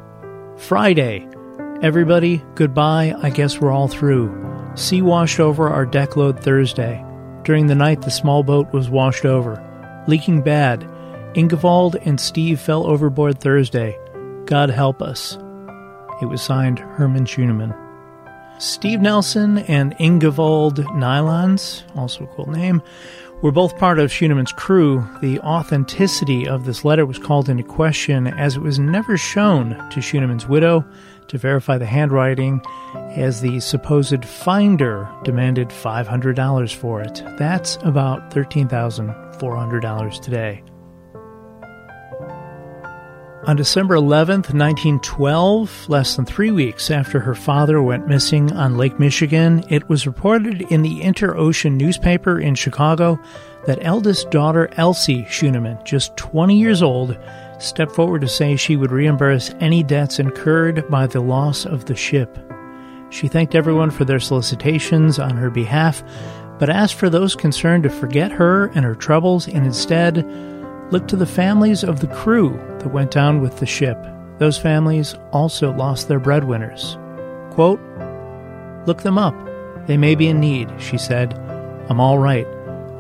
Friday. 0.57 1.29
Everybody, 1.83 2.41
goodbye. 2.55 3.13
I 3.21 3.31
guess 3.31 3.61
we're 3.61 3.73
all 3.73 3.89
through. 3.89 4.33
Sea 4.77 5.03
washed 5.03 5.41
over 5.41 5.69
our 5.69 5.85
deck 5.85 6.17
load 6.17 6.39
Thursday. 6.39 7.05
During 7.43 7.67
the 7.67 7.75
night, 7.75 8.03
the 8.03 8.11
small 8.13 8.45
boat 8.45 8.73
was 8.73 8.89
washed 8.89 9.25
over. 9.25 9.61
Leaking 10.07 10.43
bad. 10.43 10.83
Ingevald 11.35 12.01
and 12.07 12.21
Steve 12.21 12.61
fell 12.61 12.87
overboard 12.87 13.41
Thursday. 13.41 13.99
God 14.51 14.69
help 14.69 15.01
us. 15.01 15.39
It 16.21 16.27
was 16.27 16.43
signed 16.43 16.81
Herman 16.81 17.25
Schuenemann. 17.25 17.73
Steve 18.61 19.01
Nelson 19.01 19.59
and 19.59 19.97
Ingevald 19.99 20.85
Nylans, 20.97 21.85
also 21.97 22.25
a 22.25 22.27
cool 22.35 22.51
name, 22.51 22.83
were 23.43 23.53
both 23.53 23.79
part 23.79 24.01
of 24.01 24.11
Schuenemann's 24.11 24.53
crew. 24.53 25.09
The 25.23 25.39
authenticity 25.41 26.49
of 26.49 26.65
this 26.65 26.85
letter 26.85 27.07
was 27.07 27.19
called 27.19 27.49
into 27.49 27.63
question 27.63 28.27
as 28.27 28.57
it 28.57 28.61
was 28.61 28.81
never 28.81 29.17
shown 29.17 29.71
to 29.91 30.01
Schuenemann's 30.01 30.49
widow 30.49 30.85
to 31.29 31.39
verify 31.39 31.79
the 31.79 31.87
handwriting, 31.87 32.61
as 33.11 33.41
the 33.41 33.61
supposed 33.61 34.25
finder 34.25 35.09
demanded 35.23 35.69
$500 35.69 36.75
for 36.75 37.01
it. 37.01 37.23
That's 37.39 37.79
about 37.83 38.33
$13,400 38.33 40.21
today. 40.21 40.65
On 43.45 43.57
December 43.57 43.95
11th, 43.95 44.53
1912, 44.53 45.89
less 45.89 46.15
than 46.15 46.27
three 46.27 46.51
weeks 46.51 46.91
after 46.91 47.21
her 47.21 47.35
father 47.35 47.81
went 47.81 48.07
missing 48.07 48.53
on 48.53 48.77
Lake 48.77 49.01
Michigan, 49.01 49.65
it 49.71 49.89
was 49.89 50.07
reported 50.07 50.61
in 50.71 50.83
the 50.83 51.01
Inter-Ocean 51.01 51.79
newspaper 51.79 52.39
in 52.39 52.55
Chicago 52.55 53.19
that 53.65 53.79
eldest 53.81 54.31
daughter 54.31 54.69
Elsie 54.77 55.25
Schuenemann, 55.25 55.83
just 55.87 56.15
20 56.19 56.59
years 56.59 56.83
old, 56.83 57.17
stepped 57.59 57.93
forward 57.93 58.21
to 58.21 58.29
say 58.29 58.57
she 58.57 58.77
would 58.77 58.93
reimburse 58.93 59.55
any 59.59 59.83
debts 59.83 60.19
incurred 60.19 60.87
by 60.91 61.07
the 61.07 61.21
loss 61.21 61.65
of 61.65 61.87
the 61.87 61.97
ship. 61.97 62.39
She 63.09 63.27
thanked 63.27 63.55
everyone 63.55 63.91
for 63.91 64.05
their 64.05 64.21
solicitations 64.21 65.19
on 65.19 65.39
her 65.39 65.51
behalf, 65.51 66.03
but 66.59 66.69
asked 66.69 66.95
for 66.95 67.09
those 67.09 67.35
concerned 67.35 67.85
to 67.85 67.91
forget 67.91 68.33
her 68.33 68.67
and 68.75 68.85
her 68.85 68.95
troubles 68.95 69.49
and 69.49 69.65
instead 69.65 70.27
Look 70.91 71.07
to 71.09 71.17
the 71.17 71.27
families 71.27 71.85
of 71.85 72.01
the 72.01 72.09
crew 72.09 72.59
that 72.81 72.93
went 72.93 73.13
down 73.13 73.41
with 73.41 73.59
the 73.61 73.67
ship. 73.67 73.97
Those 74.39 74.59
families 74.59 75.15
also 75.31 75.73
lost 75.73 76.09
their 76.09 76.19
breadwinners. 76.19 76.99
Quote, 77.53 77.81
Look 78.87 79.03
them 79.03 79.17
up. 79.17 79.37
They 79.87 79.97
may 79.97 80.17
be 80.17 80.27
in 80.27 80.41
need, 80.41 80.69
she 80.81 80.99
said. 80.99 81.35
I'm 81.89 82.01
all 82.01 82.19
right. 82.19 82.47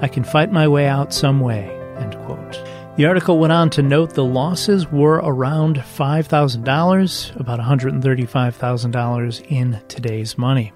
I 0.01 0.09
can 0.09 0.23
fight 0.23 0.53
my 0.53 0.69
way 0.69 0.87
out 0.87 1.13
some 1.13 1.41
way. 1.41 1.69
End 1.99 2.15
quote. 2.27 2.63
The 2.97 3.07
article 3.07 3.39
went 3.39 3.53
on 3.53 3.71
to 3.71 3.83
note 3.83 4.15
the 4.15 4.25
losses 4.25 4.87
were 4.93 5.17
around 5.17 5.77
$5,000, 5.79 7.41
about 7.41 7.59
$135,000 7.59 9.47
in 9.51 9.81
today's 9.89 10.39
money. 10.39 10.73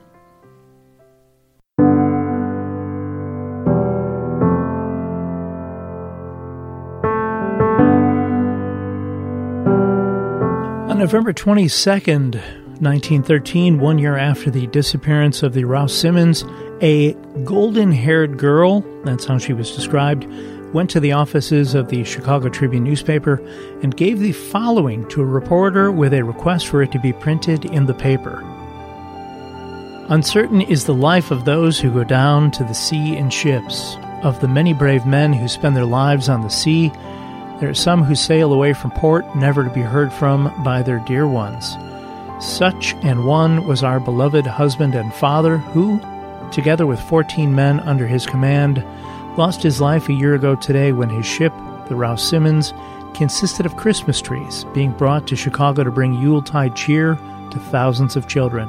November 11.04 11.34
22nd, 11.34 12.36
1913, 12.80 13.78
one 13.78 13.98
year 13.98 14.16
after 14.16 14.50
the 14.50 14.66
disappearance 14.68 15.42
of 15.42 15.52
the 15.52 15.64
Rouse 15.64 15.92
Simmons, 15.92 16.46
a 16.80 17.12
golden 17.44 17.92
haired 17.92 18.38
girl, 18.38 18.80
that's 19.04 19.26
how 19.26 19.36
she 19.36 19.52
was 19.52 19.76
described, 19.76 20.26
went 20.72 20.88
to 20.88 21.00
the 21.00 21.12
offices 21.12 21.74
of 21.74 21.90
the 21.90 22.04
Chicago 22.04 22.48
Tribune 22.48 22.84
newspaper 22.84 23.34
and 23.82 23.94
gave 23.94 24.18
the 24.18 24.32
following 24.32 25.06
to 25.10 25.20
a 25.20 25.26
reporter 25.26 25.92
with 25.92 26.14
a 26.14 26.24
request 26.24 26.68
for 26.68 26.82
it 26.82 26.90
to 26.92 26.98
be 26.98 27.12
printed 27.12 27.66
in 27.66 27.84
the 27.84 27.92
paper. 27.92 28.40
Uncertain 30.08 30.62
is 30.62 30.86
the 30.86 30.94
life 30.94 31.30
of 31.30 31.44
those 31.44 31.78
who 31.78 31.92
go 31.92 32.04
down 32.04 32.50
to 32.52 32.64
the 32.64 32.72
sea 32.72 33.14
in 33.14 33.28
ships, 33.28 33.98
of 34.22 34.40
the 34.40 34.48
many 34.48 34.72
brave 34.72 35.04
men 35.04 35.34
who 35.34 35.48
spend 35.48 35.76
their 35.76 35.84
lives 35.84 36.30
on 36.30 36.40
the 36.40 36.48
sea 36.48 36.90
there 37.60 37.70
are 37.70 37.74
some 37.74 38.02
who 38.02 38.14
sail 38.14 38.52
away 38.52 38.72
from 38.72 38.90
port, 38.90 39.24
never 39.36 39.64
to 39.64 39.70
be 39.70 39.80
heard 39.80 40.12
from 40.12 40.52
by 40.64 40.82
their 40.82 40.98
dear 41.06 41.26
ones. 41.26 41.76
Such 42.40 42.94
an 43.02 43.24
one 43.24 43.66
was 43.66 43.82
our 43.84 44.00
beloved 44.00 44.46
husband 44.46 44.94
and 44.94 45.14
father, 45.14 45.58
who, 45.58 46.00
together 46.50 46.86
with 46.86 47.00
14 47.00 47.54
men 47.54 47.80
under 47.80 48.06
his 48.06 48.26
command, 48.26 48.84
lost 49.38 49.62
his 49.62 49.80
life 49.80 50.08
a 50.08 50.12
year 50.12 50.34
ago 50.34 50.56
today 50.56 50.92
when 50.92 51.08
his 51.08 51.26
ship, 51.26 51.52
the 51.88 51.94
Rouse 51.94 52.28
Simmons, 52.28 52.72
consisted 53.14 53.66
of 53.66 53.76
Christmas 53.76 54.20
trees 54.20 54.64
being 54.74 54.90
brought 54.92 55.26
to 55.28 55.36
Chicago 55.36 55.84
to 55.84 55.90
bring 55.90 56.14
Yuletide 56.14 56.74
cheer 56.74 57.14
to 57.14 57.58
thousands 57.70 58.16
of 58.16 58.28
children. 58.28 58.68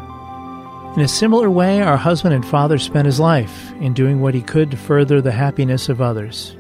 In 0.96 1.02
a 1.02 1.08
similar 1.08 1.50
way, 1.50 1.82
our 1.82 1.98
husband 1.98 2.34
and 2.34 2.46
father 2.46 2.78
spent 2.78 3.08
his 3.08 3.20
life 3.20 3.74
in 3.82 3.94
doing 3.94 4.22
what 4.22 4.34
he 4.36 4.42
could 4.42 4.72
to 4.72 4.78
further 4.78 5.22
the 5.22 5.32
happiness 5.32 5.90
of 5.90 6.02
others. 6.02 6.56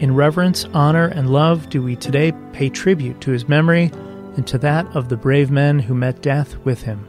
In 0.00 0.14
reverence, 0.14 0.64
honor, 0.72 1.08
and 1.08 1.28
love 1.28 1.68
do 1.68 1.82
we 1.82 1.94
today 1.94 2.32
pay 2.54 2.70
tribute 2.70 3.20
to 3.20 3.32
his 3.32 3.50
memory 3.50 3.90
and 4.34 4.46
to 4.46 4.56
that 4.56 4.86
of 4.96 5.10
the 5.10 5.16
brave 5.18 5.50
men 5.50 5.78
who 5.78 5.92
met 5.94 6.22
death 6.22 6.56
with 6.64 6.80
him. 6.84 7.06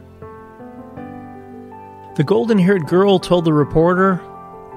The 2.16 2.24
golden 2.24 2.58
haired 2.58 2.86
girl 2.86 3.18
told 3.18 3.46
the 3.46 3.54
reporter, 3.54 4.16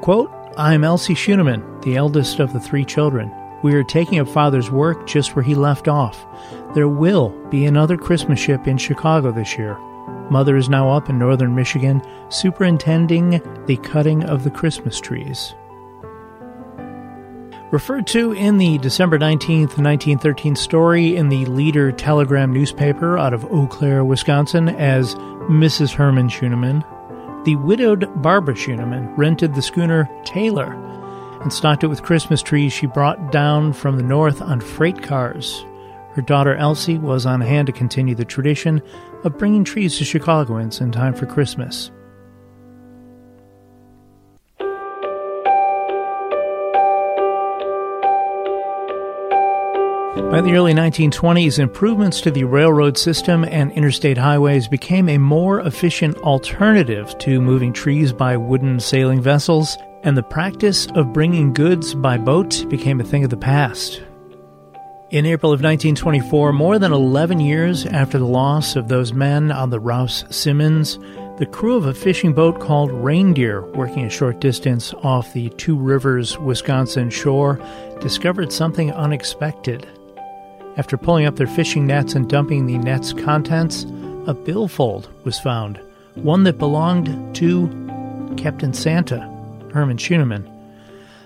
quote, 0.01 0.31
I'm 0.55 0.85
Elsie 0.85 1.13
Schuenemann, 1.13 1.81
the 1.81 1.97
eldest 1.97 2.39
of 2.39 2.53
the 2.53 2.59
three 2.61 2.85
children. 2.85 3.29
We 3.63 3.75
are 3.75 3.83
taking 3.83 4.19
up 4.19 4.29
Father's 4.29 4.71
work 4.71 5.05
just 5.05 5.35
where 5.35 5.43
he 5.43 5.53
left 5.53 5.89
off. 5.89 6.25
There 6.73 6.87
will 6.87 7.31
be 7.49 7.65
another 7.65 7.97
Christmas 7.97 8.39
ship 8.39 8.65
in 8.65 8.77
Chicago 8.77 9.33
this 9.33 9.57
year. 9.57 9.77
Mother 10.29 10.55
is 10.55 10.69
now 10.69 10.89
up 10.89 11.09
in 11.09 11.19
northern 11.19 11.53
Michigan, 11.53 12.01
superintending 12.29 13.41
the 13.65 13.75
cutting 13.83 14.23
of 14.23 14.45
the 14.45 14.51
Christmas 14.51 15.01
trees. 15.01 15.53
Referred 17.75 18.07
to 18.07 18.31
in 18.31 18.57
the 18.57 18.77
December 18.77 19.19
19th, 19.19 19.77
1913 19.77 20.55
story 20.55 21.17
in 21.17 21.27
the 21.27 21.43
Leader 21.47 21.91
Telegram 21.91 22.53
newspaper 22.53 23.17
out 23.17 23.33
of 23.33 23.43
Eau 23.51 23.67
Claire, 23.67 24.05
Wisconsin, 24.05 24.69
as 24.69 25.15
Mrs. 25.49 25.91
Herman 25.91 26.29
Schuenemann, 26.29 26.85
the 27.43 27.57
widowed 27.57 28.09
Barbara 28.21 28.55
Schuenemann 28.55 29.13
rented 29.17 29.55
the 29.55 29.61
schooner 29.61 30.09
Taylor 30.23 30.71
and 31.41 31.51
stocked 31.51 31.83
it 31.83 31.87
with 31.87 32.01
Christmas 32.01 32.41
trees 32.41 32.71
she 32.71 32.87
brought 32.87 33.33
down 33.33 33.73
from 33.73 33.97
the 33.97 34.03
north 34.03 34.41
on 34.41 34.61
freight 34.61 35.03
cars. 35.03 35.65
Her 36.13 36.21
daughter 36.21 36.55
Elsie 36.55 36.97
was 36.97 37.25
on 37.25 37.41
hand 37.41 37.65
to 37.65 37.73
continue 37.73 38.15
the 38.15 38.23
tradition 38.23 38.81
of 39.25 39.37
bringing 39.37 39.65
trees 39.65 39.97
to 39.97 40.05
Chicagoans 40.05 40.79
in 40.79 40.93
time 40.93 41.13
for 41.13 41.25
Christmas. 41.25 41.91
By 50.15 50.39
the 50.39 50.53
early 50.53 50.73
1920s, 50.73 51.59
improvements 51.59 52.21
to 52.21 52.31
the 52.31 52.45
railroad 52.45 52.97
system 52.97 53.43
and 53.43 53.69
interstate 53.73 54.17
highways 54.17 54.65
became 54.65 55.09
a 55.09 55.17
more 55.17 55.59
efficient 55.59 56.17
alternative 56.19 57.17
to 57.19 57.41
moving 57.41 57.73
trees 57.73 58.13
by 58.13 58.37
wooden 58.37 58.79
sailing 58.79 59.21
vessels, 59.21 59.77
and 60.03 60.15
the 60.15 60.23
practice 60.23 60.87
of 60.95 61.11
bringing 61.11 61.53
goods 61.53 61.93
by 61.93 62.17
boat 62.17 62.65
became 62.69 63.01
a 63.01 63.03
thing 63.03 63.25
of 63.25 63.29
the 63.29 63.35
past. 63.35 64.03
In 65.11 65.25
April 65.25 65.51
of 65.51 65.59
1924, 65.61 66.53
more 66.53 66.79
than 66.79 66.93
11 66.93 67.41
years 67.41 67.85
after 67.85 68.17
the 68.17 68.25
loss 68.25 68.77
of 68.77 68.87
those 68.87 69.11
men 69.11 69.51
on 69.51 69.69
the 69.69 69.81
Rouse 69.81 70.23
Simmons, 70.33 70.97
the 71.39 71.45
crew 71.45 71.75
of 71.75 71.87
a 71.87 71.93
fishing 71.93 72.31
boat 72.31 72.61
called 72.61 72.89
Reindeer, 72.91 73.65
working 73.73 74.05
a 74.05 74.09
short 74.09 74.39
distance 74.39 74.93
off 75.03 75.33
the 75.33 75.49
Two 75.51 75.77
Rivers, 75.77 76.39
Wisconsin 76.39 77.09
shore, 77.09 77.59
discovered 77.99 78.53
something 78.53 78.93
unexpected. 78.93 79.85
After 80.77 80.97
pulling 80.97 81.25
up 81.25 81.37
their 81.37 81.47
fishing 81.47 81.87
nets 81.87 82.15
and 82.15 82.29
dumping 82.29 82.65
the 82.65 82.77
net's 82.77 83.13
contents, 83.13 83.85
a 84.27 84.33
billfold 84.33 85.07
was 85.23 85.39
found, 85.39 85.79
one 86.15 86.43
that 86.43 86.57
belonged 86.57 87.35
to 87.37 87.67
Captain 88.35 88.73
Santa, 88.73 89.21
Herman 89.71 89.97
Schuenemann. 89.97 90.51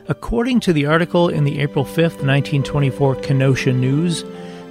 According 0.08 0.60
to 0.62 0.74
the 0.74 0.86
article 0.86 1.30
in 1.30 1.46
the 1.46 1.60
April 1.60 1.84
5th, 1.84 2.22
1924 2.24 3.16
Kenosha 3.16 3.74
News, 3.74 4.24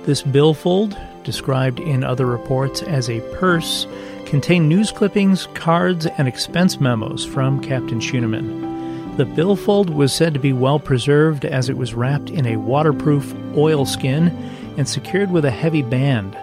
this 0.04 0.23
billfold, 0.23 0.97
described 1.25 1.80
in 1.80 2.04
other 2.04 2.26
reports 2.26 2.82
as 2.82 3.11
a 3.11 3.20
purse, 3.37 3.87
contained 4.26 4.68
news 4.68 4.92
clippings, 4.92 5.49
cards, 5.54 6.06
and 6.06 6.28
expense 6.28 6.80
memos 6.80 7.25
from 7.25 7.61
Captain 7.61 8.00
Schuenemann. 8.00 9.16
The 9.16 9.26
billfold 9.26 9.90
was 9.90 10.12
said 10.12 10.35
to 10.35 10.40
be 10.40 10.52
well 10.52 10.78
preserved 10.78 11.44
as 11.44 11.68
it 11.68 11.76
was 11.76 11.94
wrapped 11.94 12.30
in 12.30 12.47
a 12.47 12.56
waterproof 12.56 13.35
oilskin 13.56 14.30
and 14.78 14.88
secured 14.88 15.30
with 15.30 15.44
a 15.44 15.50
heavy 15.50 15.82
band. 15.82 16.38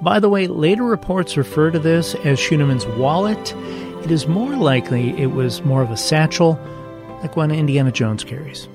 By 0.00 0.20
the 0.20 0.30
way, 0.30 0.46
later 0.46 0.84
reports 0.84 1.36
refer 1.36 1.70
to 1.70 1.78
this 1.78 2.14
as 2.24 2.38
Schuenemann's 2.38 2.86
wallet. 2.98 3.54
It 4.04 4.10
is 4.10 4.26
more 4.26 4.56
likely 4.56 5.10
it 5.20 5.32
was 5.32 5.62
more 5.64 5.82
of 5.82 5.90
a 5.90 5.96
satchel, 5.96 6.58
like 7.20 7.36
one 7.36 7.50
Indiana 7.50 7.92
Jones 7.92 8.24
carries. 8.24 8.68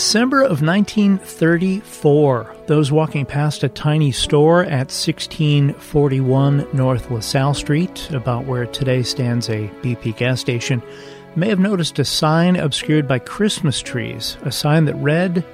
December 0.00 0.40
of 0.40 0.62
1934, 0.62 2.56
those 2.66 2.90
walking 2.90 3.26
past 3.26 3.62
a 3.62 3.68
tiny 3.68 4.10
store 4.10 4.64
at 4.64 4.88
1641 4.90 6.66
North 6.72 7.10
LaSalle 7.10 7.52
Street, 7.52 8.10
about 8.10 8.46
where 8.46 8.64
today 8.64 9.02
stands 9.02 9.50
a 9.50 9.68
BP 9.82 10.16
gas 10.16 10.40
station, 10.40 10.82
may 11.36 11.50
have 11.50 11.58
noticed 11.58 11.98
a 11.98 12.04
sign 12.06 12.56
obscured 12.56 13.06
by 13.06 13.18
Christmas 13.18 13.82
trees, 13.82 14.38
a 14.40 14.50
sign 14.50 14.86
that 14.86 14.94
read, 14.94 15.44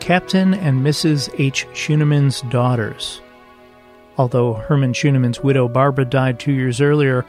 Captain 0.00 0.52
and 0.54 0.84
Mrs. 0.84 1.32
H. 1.38 1.68
Schuenemann's 1.72 2.42
daughters. 2.50 3.20
Although 4.18 4.54
Herman 4.54 4.94
Schuenemann's 4.94 5.44
widow 5.44 5.68
Barbara 5.68 6.06
died 6.06 6.40
two 6.40 6.52
years 6.52 6.80
earlier, 6.80 7.24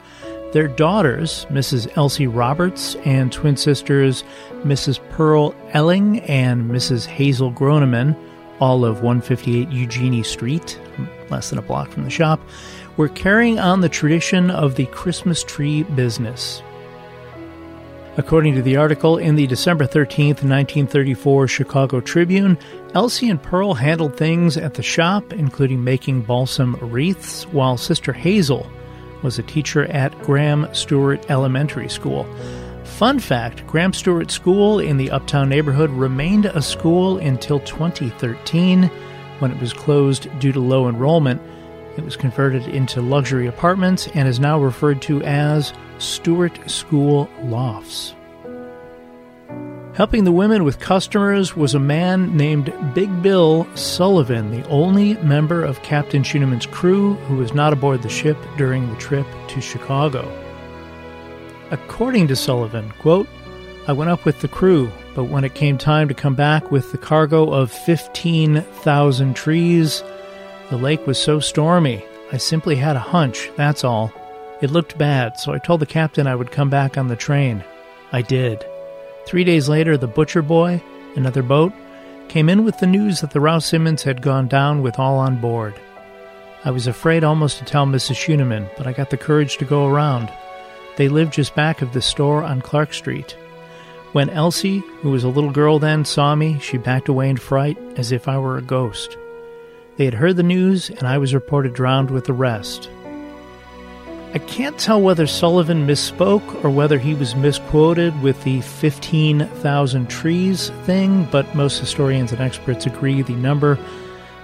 their 0.53 0.67
daughters, 0.67 1.45
Mrs. 1.49 1.91
Elsie 1.97 2.27
Roberts, 2.27 2.95
and 3.03 3.31
twin 3.31 3.57
sisters, 3.57 4.23
Mrs. 4.63 4.99
Pearl 5.09 5.53
Elling 5.71 6.19
and 6.21 6.69
Mrs. 6.69 7.05
Hazel 7.07 7.51
Groneman, 7.51 8.15
all 8.59 8.85
of 8.85 8.97
158 9.01 9.69
Eugenie 9.69 10.23
Street, 10.23 10.79
less 11.29 11.49
than 11.49 11.57
a 11.57 11.63
block 11.63 11.89
from 11.89 12.03
the 12.03 12.09
shop, 12.09 12.39
were 12.97 13.09
carrying 13.09 13.59
on 13.59 13.81
the 13.81 13.89
tradition 13.89 14.51
of 14.51 14.75
the 14.75 14.85
Christmas 14.85 15.43
tree 15.43 15.83
business. 15.83 16.61
According 18.15 18.53
to 18.53 18.61
the 18.61 18.77
article 18.77 19.17
in 19.17 19.35
the 19.35 19.47
December 19.47 19.87
13, 19.87 20.27
1934 20.27 21.47
Chicago 21.47 21.99
Tribune, 21.99 22.59
Elsie 22.93 23.31
and 23.31 23.41
Pearl 23.41 23.73
handled 23.73 24.15
things 24.15 24.55
at 24.55 24.75
the 24.75 24.83
shop, 24.83 25.33
including 25.33 25.83
making 25.83 26.21
balsam 26.21 26.75
wreaths, 26.75 27.47
while 27.47 27.75
Sister 27.75 28.13
Hazel 28.13 28.69
was 29.23 29.39
a 29.39 29.43
teacher 29.43 29.85
at 29.85 30.17
Graeme 30.21 30.67
Stewart 30.73 31.29
Elementary 31.31 31.89
School. 31.89 32.27
Fun 32.83 33.19
fact 33.19 33.65
Graeme 33.65 33.93
Stewart 33.93 34.29
School 34.29 34.79
in 34.79 34.97
the 34.97 35.09
Uptown 35.09 35.49
neighborhood 35.49 35.89
remained 35.89 36.45
a 36.45 36.61
school 36.61 37.17
until 37.17 37.59
2013 37.61 38.83
when 39.39 39.51
it 39.51 39.59
was 39.59 39.73
closed 39.73 40.27
due 40.39 40.51
to 40.51 40.59
low 40.59 40.87
enrollment. 40.87 41.41
It 41.97 42.03
was 42.03 42.15
converted 42.15 42.67
into 42.67 43.01
luxury 43.01 43.47
apartments 43.47 44.07
and 44.13 44.27
is 44.27 44.39
now 44.39 44.59
referred 44.59 45.01
to 45.03 45.23
as 45.23 45.73
Stewart 45.97 46.69
School 46.69 47.29
Lofts. 47.43 48.13
Helping 49.95 50.23
the 50.23 50.31
women 50.31 50.63
with 50.63 50.79
customers 50.79 51.55
was 51.55 51.75
a 51.75 51.79
man 51.79 52.35
named 52.35 52.73
Big 52.95 53.21
Bill 53.21 53.67
Sullivan, 53.75 54.49
the 54.49 54.67
only 54.67 55.13
member 55.17 55.63
of 55.63 55.83
Captain 55.83 56.23
Schuenemann's 56.23 56.65
crew 56.65 57.13
who 57.27 57.35
was 57.35 57.53
not 57.53 57.73
aboard 57.73 58.01
the 58.01 58.09
ship 58.09 58.35
during 58.57 58.89
the 58.89 58.95
trip 58.95 59.27
to 59.49 59.61
Chicago. 59.61 60.27
According 61.69 62.27
to 62.29 62.35
Sullivan, 62.35 62.91
quote, 62.97 63.27
I 63.87 63.93
went 63.93 64.09
up 64.09 64.25
with 64.25 64.41
the 64.41 64.47
crew, 64.47 64.91
but 65.13 65.25
when 65.25 65.43
it 65.43 65.53
came 65.53 65.77
time 65.77 66.07
to 66.07 66.15
come 66.15 66.33
back 66.33 66.71
with 66.71 66.91
the 66.91 66.97
cargo 66.97 67.51
of 67.53 67.71
15,000 67.71 69.35
trees, 69.35 70.03
the 70.71 70.77
lake 70.77 71.05
was 71.05 71.19
so 71.19 71.39
stormy, 71.39 72.03
I 72.31 72.37
simply 72.37 72.77
had 72.77 72.95
a 72.95 72.99
hunch, 72.99 73.51
that's 73.55 73.83
all. 73.83 74.11
It 74.59 74.71
looked 74.71 74.97
bad, 74.97 75.37
so 75.39 75.53
I 75.53 75.59
told 75.59 75.81
the 75.81 75.85
captain 75.85 76.25
I 76.25 76.33
would 76.33 76.49
come 76.49 76.71
back 76.71 76.97
on 76.97 77.09
the 77.09 77.15
train. 77.15 77.63
I 78.11 78.23
did. 78.23 78.65
Three 79.25 79.43
days 79.43 79.69
later, 79.69 79.97
the 79.97 80.07
Butcher 80.07 80.41
Boy, 80.41 80.81
another 81.15 81.43
boat, 81.43 81.73
came 82.27 82.49
in 82.49 82.63
with 82.63 82.79
the 82.79 82.87
news 82.87 83.21
that 83.21 83.31
the 83.31 83.39
Rouse 83.39 83.65
Simmons 83.65 84.03
had 84.03 84.21
gone 84.21 84.47
down 84.47 84.81
with 84.81 84.99
all 84.99 85.17
on 85.17 85.39
board. 85.39 85.75
I 86.65 86.71
was 86.71 86.87
afraid 86.87 87.23
almost 87.23 87.57
to 87.59 87.65
tell 87.65 87.85
Mrs. 87.85 88.15
Schuenemann, 88.15 88.69
but 88.77 88.87
I 88.87 88.93
got 88.93 89.09
the 89.09 89.17
courage 89.17 89.57
to 89.57 89.65
go 89.65 89.87
around. 89.87 90.31
They 90.95 91.09
lived 91.09 91.33
just 91.33 91.55
back 91.55 91.81
of 91.81 91.93
the 91.93 92.01
store 92.01 92.43
on 92.43 92.61
Clark 92.61 92.93
Street. 92.93 93.35
When 94.13 94.29
Elsie, 94.29 94.79
who 95.01 95.09
was 95.11 95.23
a 95.23 95.29
little 95.29 95.51
girl 95.51 95.79
then, 95.79 96.05
saw 96.05 96.35
me, 96.35 96.59
she 96.59 96.77
backed 96.77 97.09
away 97.09 97.29
in 97.29 97.37
fright 97.37 97.77
as 97.97 98.11
if 98.11 98.27
I 98.27 98.37
were 98.37 98.57
a 98.57 98.61
ghost. 98.61 99.17
They 99.97 100.05
had 100.05 100.13
heard 100.13 100.37
the 100.37 100.43
news, 100.43 100.89
and 100.89 101.03
I 101.03 101.17
was 101.17 101.33
reported 101.33 101.73
drowned 101.73 102.11
with 102.11 102.25
the 102.25 102.33
rest. 102.33 102.89
I 104.35 104.39
can't 104.39 104.79
tell 104.79 104.99
whether 104.99 105.27
Sullivan 105.27 105.85
misspoke 105.85 106.65
or 106.65 106.71
whether 106.71 106.97
he 106.97 107.13
was 107.13 107.35
misquoted 107.35 108.19
with 108.23 108.43
the 108.43 108.61
15,000 108.61 110.09
trees 110.09 110.69
thing, 110.85 111.25
but 111.25 111.53
most 111.53 111.79
historians 111.79 112.31
and 112.31 112.41
experts 112.41 112.87
agree 112.87 113.21
the 113.21 113.35
number 113.35 113.77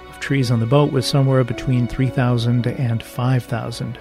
of 0.08 0.20
trees 0.20 0.52
on 0.52 0.60
the 0.60 0.66
boat 0.66 0.92
was 0.92 1.06
somewhere 1.06 1.42
between 1.42 1.88
3,000 1.88 2.68
and 2.68 3.02
5,000. 3.02 3.98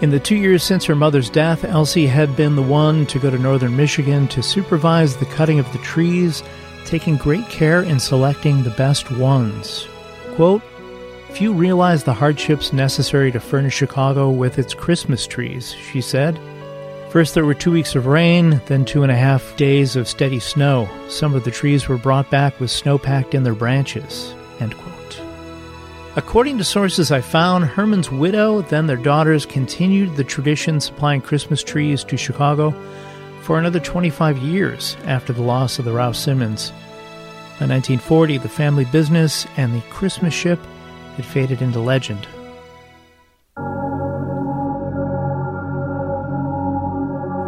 In 0.00 0.10
the 0.10 0.18
two 0.18 0.34
years 0.34 0.64
since 0.64 0.84
her 0.86 0.96
mother's 0.96 1.30
death, 1.30 1.62
Elsie 1.62 2.08
had 2.08 2.34
been 2.34 2.56
the 2.56 2.62
one 2.62 3.06
to 3.06 3.20
go 3.20 3.30
to 3.30 3.38
northern 3.38 3.76
Michigan 3.76 4.26
to 4.28 4.42
supervise 4.42 5.16
the 5.16 5.26
cutting 5.26 5.60
of 5.60 5.72
the 5.72 5.78
trees, 5.78 6.42
taking 6.84 7.16
great 7.16 7.48
care 7.48 7.84
in 7.84 8.00
selecting 8.00 8.64
the 8.64 8.70
best 8.70 9.12
ones. 9.12 9.86
Quote, 10.34 10.62
Few 11.34 11.52
realize 11.52 12.04
the 12.04 12.12
hardships 12.12 12.72
necessary 12.72 13.32
to 13.32 13.40
furnish 13.40 13.74
Chicago 13.74 14.30
with 14.30 14.58
its 14.58 14.74
Christmas 14.74 15.26
trees, 15.26 15.72
she 15.72 16.00
said. 16.00 16.38
First, 17.10 17.34
there 17.34 17.44
were 17.44 17.54
two 17.54 17.72
weeks 17.72 17.94
of 17.94 18.06
rain, 18.06 18.60
then 18.66 18.84
two 18.84 19.02
and 19.02 19.10
a 19.10 19.16
half 19.16 19.56
days 19.56 19.96
of 19.96 20.08
steady 20.08 20.38
snow. 20.38 20.88
Some 21.08 21.34
of 21.34 21.44
the 21.44 21.50
trees 21.50 21.88
were 21.88 21.98
brought 21.98 22.30
back 22.30 22.58
with 22.60 22.70
snow 22.70 22.98
packed 22.98 23.34
in 23.34 23.42
their 23.42 23.54
branches. 23.54 24.34
According 26.14 26.58
to 26.58 26.64
sources 26.64 27.10
I 27.10 27.22
found, 27.22 27.64
Herman's 27.64 28.10
widow, 28.10 28.60
then 28.60 28.86
their 28.86 28.98
daughters, 28.98 29.46
continued 29.46 30.14
the 30.14 30.24
tradition 30.24 30.78
supplying 30.78 31.22
Christmas 31.22 31.62
trees 31.62 32.04
to 32.04 32.18
Chicago 32.18 32.74
for 33.40 33.58
another 33.58 33.80
25 33.80 34.36
years 34.36 34.98
after 35.06 35.32
the 35.32 35.40
loss 35.40 35.78
of 35.78 35.86
the 35.86 35.92
Rouse 35.92 36.18
Simmons. 36.18 36.70
By 37.58 37.66
1940, 37.66 38.38
the 38.38 38.48
family 38.50 38.84
business 38.84 39.46
and 39.56 39.74
the 39.74 39.80
Christmas 39.88 40.34
ship 40.34 40.60
had 41.16 41.24
faded 41.24 41.62
into 41.62 41.80
legend. 41.80 42.26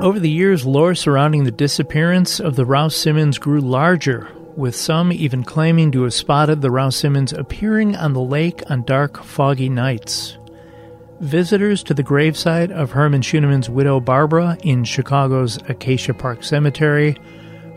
Over 0.05 0.21
the 0.21 0.29
years, 0.29 0.67
lore 0.67 0.95
surrounding 0.95 1.45
the 1.45 1.51
disappearance 1.51 2.39
of 2.39 2.57
the 2.57 2.67
Rouse 2.67 2.95
Simmons 2.95 3.39
grew 3.39 3.61
larger, 3.61 4.29
with 4.55 4.77
some 4.77 5.11
even 5.11 5.43
claiming 5.43 5.91
to 5.93 6.03
have 6.03 6.13
spotted 6.13 6.61
the 6.61 6.71
Rouse 6.71 6.97
Simmons 6.97 7.33
appearing 7.33 7.97
on 7.97 8.13
the 8.13 8.21
lake 8.21 8.63
on 8.69 8.83
dark, 8.83 9.25
foggy 9.25 9.71
nights. 9.71 10.37
Visitors 11.21 11.83
to 11.85 11.95
the 11.95 12.03
gravesite 12.03 12.71
of 12.71 12.91
Herman 12.91 13.23
Schuenemann's 13.23 13.71
widow 13.71 13.99
Barbara 13.99 14.59
in 14.63 14.85
Chicago's 14.85 15.57
Acacia 15.71 16.13
Park 16.13 16.45
Cemetery 16.45 17.17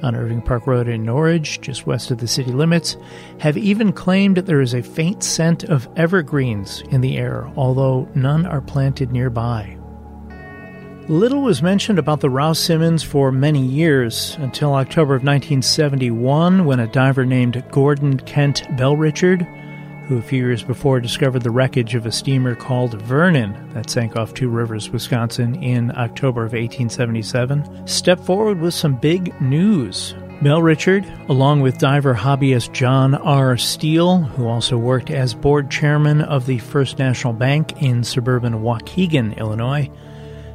on 0.04 0.16
Irving 0.16 0.42
Park 0.42 0.68
Road 0.68 0.88
in 0.88 1.04
Norridge, 1.04 1.62
just 1.62 1.88
west 1.88 2.12
of 2.12 2.18
the 2.18 2.28
city 2.28 2.52
limits, 2.52 2.98
have 3.40 3.58
even 3.58 3.92
claimed 3.92 4.38
there 4.38 4.62
is 4.62 4.74
a 4.74 4.82
faint 4.82 5.24
scent 5.24 5.64
of 5.64 5.88
evergreens 5.96 6.82
in 6.90 7.02
the 7.02 7.18
air, 7.18 7.52
although 7.56 8.08
none 8.16 8.46
are 8.46 8.62
planted 8.62 9.12
nearby. 9.12 9.78
Little 11.10 11.42
was 11.42 11.62
mentioned 11.62 12.00
about 12.00 12.20
the 12.20 12.30
Rouse 12.30 12.60
Simmons 12.60 13.02
for 13.02 13.32
many 13.32 13.66
years, 13.66 14.36
until 14.42 14.74
October 14.74 15.16
of 15.16 15.24
1971 15.24 16.66
when 16.66 16.82
a 16.82 16.88
diver 16.88 17.26
named 17.26 17.64
Gordon 17.72 18.20
Kent 18.20 18.64
Bellrichard, 18.76 19.48
who 20.08 20.18
a 20.18 20.22
few 20.22 20.40
years 20.46 20.64
before 20.64 21.00
discovered 21.00 21.42
the 21.42 21.52
wreckage 21.52 21.94
of 21.94 22.06
a 22.06 22.12
steamer 22.12 22.56
called 22.56 23.02
Vernon 23.02 23.70
that 23.74 23.90
sank 23.90 24.16
off 24.16 24.34
Two 24.34 24.50
Rivers, 24.50 24.90
Wisconsin 24.90 25.62
in 25.62 25.92
October 25.98 26.42
of 26.42 26.54
1877, 26.54 27.88
stepped 27.88 28.24
forward 28.24 28.60
with 28.60 28.74
some 28.74 28.96
big 28.96 29.40
news. 29.42 30.16
Bellrichard, 30.42 31.30
along 31.30 31.62
with 31.62 31.80
diver 31.80 32.14
hobbyist 32.14 32.72
John 32.72 33.16
R. 33.16 33.58
Steele, 33.58 34.20
who 34.20 34.48
also 34.48 34.78
worked 34.78 35.10
as 35.10 35.34
board 35.34 35.72
chairman 35.72 36.22
of 36.22 36.46
the 36.46 36.60
First 36.60 37.00
National 37.00 37.34
Bank 37.34 37.82
in 37.82 38.04
suburban 38.04 38.62
Waukegan, 38.62 39.36
Illinois, 39.38 39.90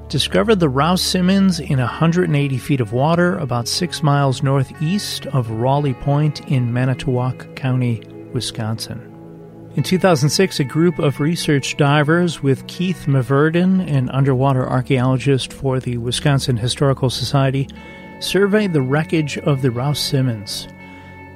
discovered 0.09 0.61
the 0.61 0.69
Rouse 0.69 1.03
Simmons 1.03 1.59
in 1.59 1.79
180 1.79 2.59
feet 2.59 2.81
of 2.81 2.93
water 2.93 3.37
about 3.39 3.67
six 3.67 4.03
miles 4.03 4.43
northeast 4.43 5.27
of 5.27 5.51
Rawley 5.51 5.95
Point 5.95 6.49
in 6.49 6.73
Manitowoc 6.73 7.57
County, 7.57 8.03
Wisconsin. 8.33 9.12
In 9.75 9.83
2006, 9.83 10.61
a 10.61 10.65
group 10.65 10.99
of 10.99 11.19
research 11.19 11.79
divers 11.79 12.43
with 12.43 12.67
Keith 12.67 13.07
Meverden, 13.07 13.81
an 13.91 14.11
underwater 14.11 14.69
archaeologist 14.69 15.51
for 15.51 15.81
the 15.81 15.97
Wisconsin 15.97 16.59
Historical 16.59 17.09
Society, 17.09 17.71
surveyed 18.21 18.75
the 18.75 18.83
wreckage 18.83 19.39
of 19.39 19.63
the 19.63 19.71
Rouse 19.71 19.99
Simmons. 19.99 20.69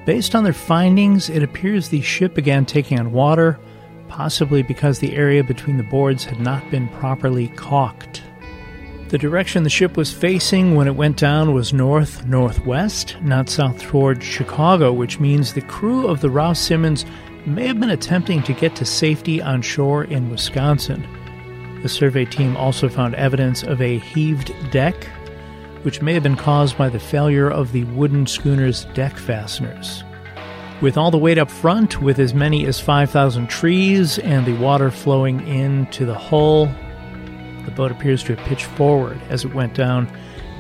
Based 0.05 0.35
on 0.35 0.44
their 0.44 0.53
findings, 0.53 1.31
it 1.31 1.42
appears 1.42 1.88
the 1.88 2.03
ship 2.03 2.35
began 2.35 2.66
taking 2.66 3.01
on 3.01 3.12
water, 3.12 3.59
possibly 4.09 4.62
because 4.62 4.99
the 4.99 5.16
area 5.16 5.42
between 5.42 5.79
the 5.79 5.83
boards 5.85 6.25
had 6.25 6.38
not 6.38 6.70
been 6.70 6.88
properly 6.88 7.49
caulked. 7.57 8.22
The 9.09 9.18
direction 9.18 9.62
the 9.62 9.70
ship 9.70 9.96
was 9.96 10.12
facing 10.12 10.75
when 10.75 10.88
it 10.88 10.96
went 10.96 11.16
down 11.16 11.55
was 11.55 11.72
north 11.72 12.27
northwest, 12.27 13.16
not 13.22 13.49
south 13.49 13.81
toward 13.81 14.22
Chicago, 14.22 14.92
which 14.92 15.20
means 15.20 15.55
the 15.55 15.62
crew 15.62 16.07
of 16.09 16.20
the 16.20 16.29
Rouse 16.29 16.59
Simmons 16.59 17.07
may 17.46 17.66
have 17.66 17.78
been 17.78 17.90
attempting 17.90 18.42
to 18.42 18.52
get 18.52 18.74
to 18.76 18.85
safety 18.85 19.40
on 19.40 19.62
shore 19.62 20.04
in 20.04 20.30
Wisconsin. 20.30 21.06
The 21.82 21.88
survey 21.88 22.24
team 22.24 22.56
also 22.56 22.88
found 22.88 23.14
evidence 23.14 23.62
of 23.62 23.80
a 23.80 23.98
heaved 23.98 24.52
deck, 24.72 25.04
which 25.82 26.02
may 26.02 26.14
have 26.14 26.24
been 26.24 26.37
caused 26.37 26.76
by 26.76 26.88
the 26.88 26.98
failure 26.98 27.48
of 27.48 27.70
the 27.70 27.85
wooden 27.85 28.26
schooner's 28.26 28.87
deck 28.87 29.16
fasteners. 29.16 30.02
With 30.80 30.96
all 30.96 31.11
the 31.11 31.18
weight 31.18 31.38
up 31.38 31.50
front, 31.50 32.02
with 32.02 32.18
as 32.18 32.35
many 32.35 32.66
as 32.66 32.80
5,000 32.80 33.48
trees 33.48 34.18
and 34.18 34.44
the 34.44 34.56
water 34.56 34.90
flowing 34.90 35.46
into 35.46 36.04
the 36.04 36.18
hull, 36.18 36.66
the 37.64 37.70
boat 37.70 37.92
appears 37.92 38.22
to 38.24 38.35
have 38.35 38.46
pitched 38.46 38.66
forward 38.66 39.20
as 39.30 39.44
it 39.44 39.54
went 39.54 39.74
down, 39.74 40.11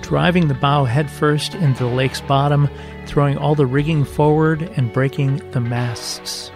driving 0.02 0.48
the 0.48 0.54
bow 0.54 0.84
headfirst 0.84 1.54
into 1.56 1.84
the 1.84 1.90
lake's 1.90 2.20
bottom, 2.20 2.68
throwing 3.06 3.36
all 3.36 3.54
the 3.54 3.66
rigging 3.66 4.04
forward 4.04 4.62
and 4.76 4.92
breaking 4.92 5.38
the 5.50 5.60
masts. 5.60 6.50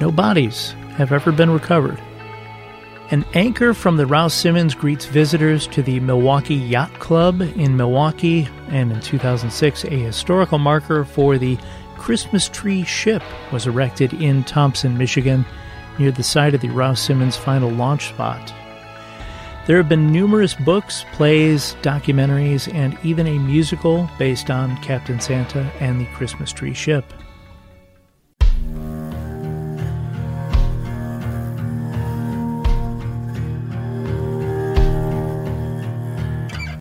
No 0.00 0.12
bodies 0.12 0.70
have 0.96 1.12
ever 1.12 1.32
been 1.32 1.50
recovered. 1.50 2.00
An 3.10 3.24
anchor 3.34 3.72
from 3.72 3.96
the 3.96 4.06
Rouse 4.06 4.34
Simmons 4.34 4.74
greets 4.74 5.06
visitors 5.06 5.66
to 5.68 5.82
the 5.82 5.98
Milwaukee 6.00 6.54
Yacht 6.54 6.92
Club 6.98 7.40
in 7.40 7.76
Milwaukee, 7.76 8.46
and 8.68 8.92
in 8.92 9.00
2006, 9.00 9.84
a 9.84 9.88
historical 9.88 10.58
marker 10.58 11.04
for 11.04 11.38
the 11.38 11.58
Christmas 11.96 12.48
tree 12.48 12.84
ship 12.84 13.22
was 13.50 13.66
erected 13.66 14.12
in 14.12 14.44
Thompson, 14.44 14.98
Michigan, 14.98 15.44
near 15.98 16.10
the 16.10 16.22
site 16.22 16.54
of 16.54 16.60
the 16.60 16.68
Rouse 16.68 17.00
Simmons 17.00 17.36
final 17.36 17.70
launch 17.70 18.08
spot. 18.08 18.52
There 19.66 19.78
have 19.78 19.88
been 19.88 20.12
numerous 20.12 20.54
books, 20.54 21.04
plays, 21.12 21.76
documentaries, 21.82 22.72
and 22.72 22.96
even 23.02 23.26
a 23.26 23.38
musical 23.38 24.08
based 24.18 24.50
on 24.50 24.80
Captain 24.82 25.18
Santa 25.18 25.70
and 25.80 26.00
the 26.00 26.06
Christmas 26.14 26.52
tree 26.52 26.72
ship. 26.72 27.04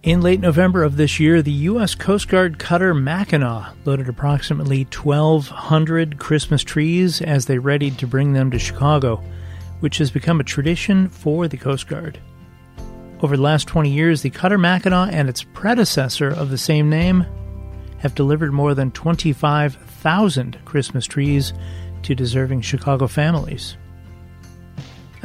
In 0.07 0.21
late 0.21 0.39
November 0.39 0.83
of 0.83 0.95
this 0.95 1.19
year, 1.19 1.41
the 1.41 1.51
U.S. 1.51 1.93
Coast 1.93 2.29
Guard 2.29 2.59
cutter 2.59 2.93
Mackinac 2.93 3.73
loaded 3.83 4.07
approximately 4.07 4.85
1,200 4.85 6.17
Christmas 6.17 6.63
trees 6.63 7.21
as 7.21 7.45
they 7.45 7.59
readied 7.59 7.97
to 7.97 8.07
bring 8.07 8.31
them 8.31 8.49
to 8.51 8.57
Chicago, 8.57 9.21
which 9.81 9.97
has 9.97 10.09
become 10.09 10.39
a 10.39 10.45
tradition 10.45 11.09
for 11.09 11.49
the 11.49 11.57
Coast 11.57 11.89
Guard. 11.89 12.21
Over 13.19 13.35
the 13.35 13.43
last 13.43 13.67
20 13.67 13.89
years, 13.89 14.21
the 14.21 14.29
cutter 14.29 14.57
Mackinac 14.57 15.11
and 15.11 15.27
its 15.27 15.43
predecessor 15.43 16.29
of 16.29 16.51
the 16.51 16.57
same 16.57 16.89
name 16.89 17.25
have 17.97 18.15
delivered 18.15 18.53
more 18.53 18.73
than 18.73 18.91
25,000 18.91 20.57
Christmas 20.63 21.05
trees 21.05 21.51
to 22.03 22.15
deserving 22.15 22.61
Chicago 22.61 23.07
families. 23.07 23.75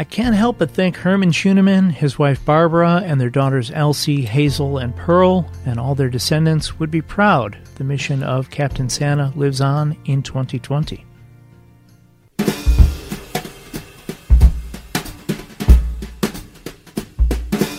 I 0.02 0.04
can't 0.04 0.34
help 0.34 0.58
but 0.58 0.72
think 0.72 0.96
Herman 0.96 1.30
Schuenemann, 1.30 1.90
his 1.90 2.18
wife 2.18 2.44
Barbara, 2.44 3.04
and 3.06 3.20
their 3.20 3.30
daughters 3.30 3.70
Elsie, 3.70 4.22
Hazel, 4.22 4.78
and 4.78 4.96
Pearl, 4.96 5.48
and 5.64 5.78
all 5.78 5.94
their 5.94 6.10
descendants 6.10 6.76
would 6.80 6.90
be 6.90 7.00
proud 7.00 7.56
the 7.76 7.84
mission 7.84 8.24
of 8.24 8.50
Captain 8.50 8.88
Santa 8.88 9.32
lives 9.36 9.60
on 9.60 9.96
in 10.04 10.20
2020. 10.24 11.06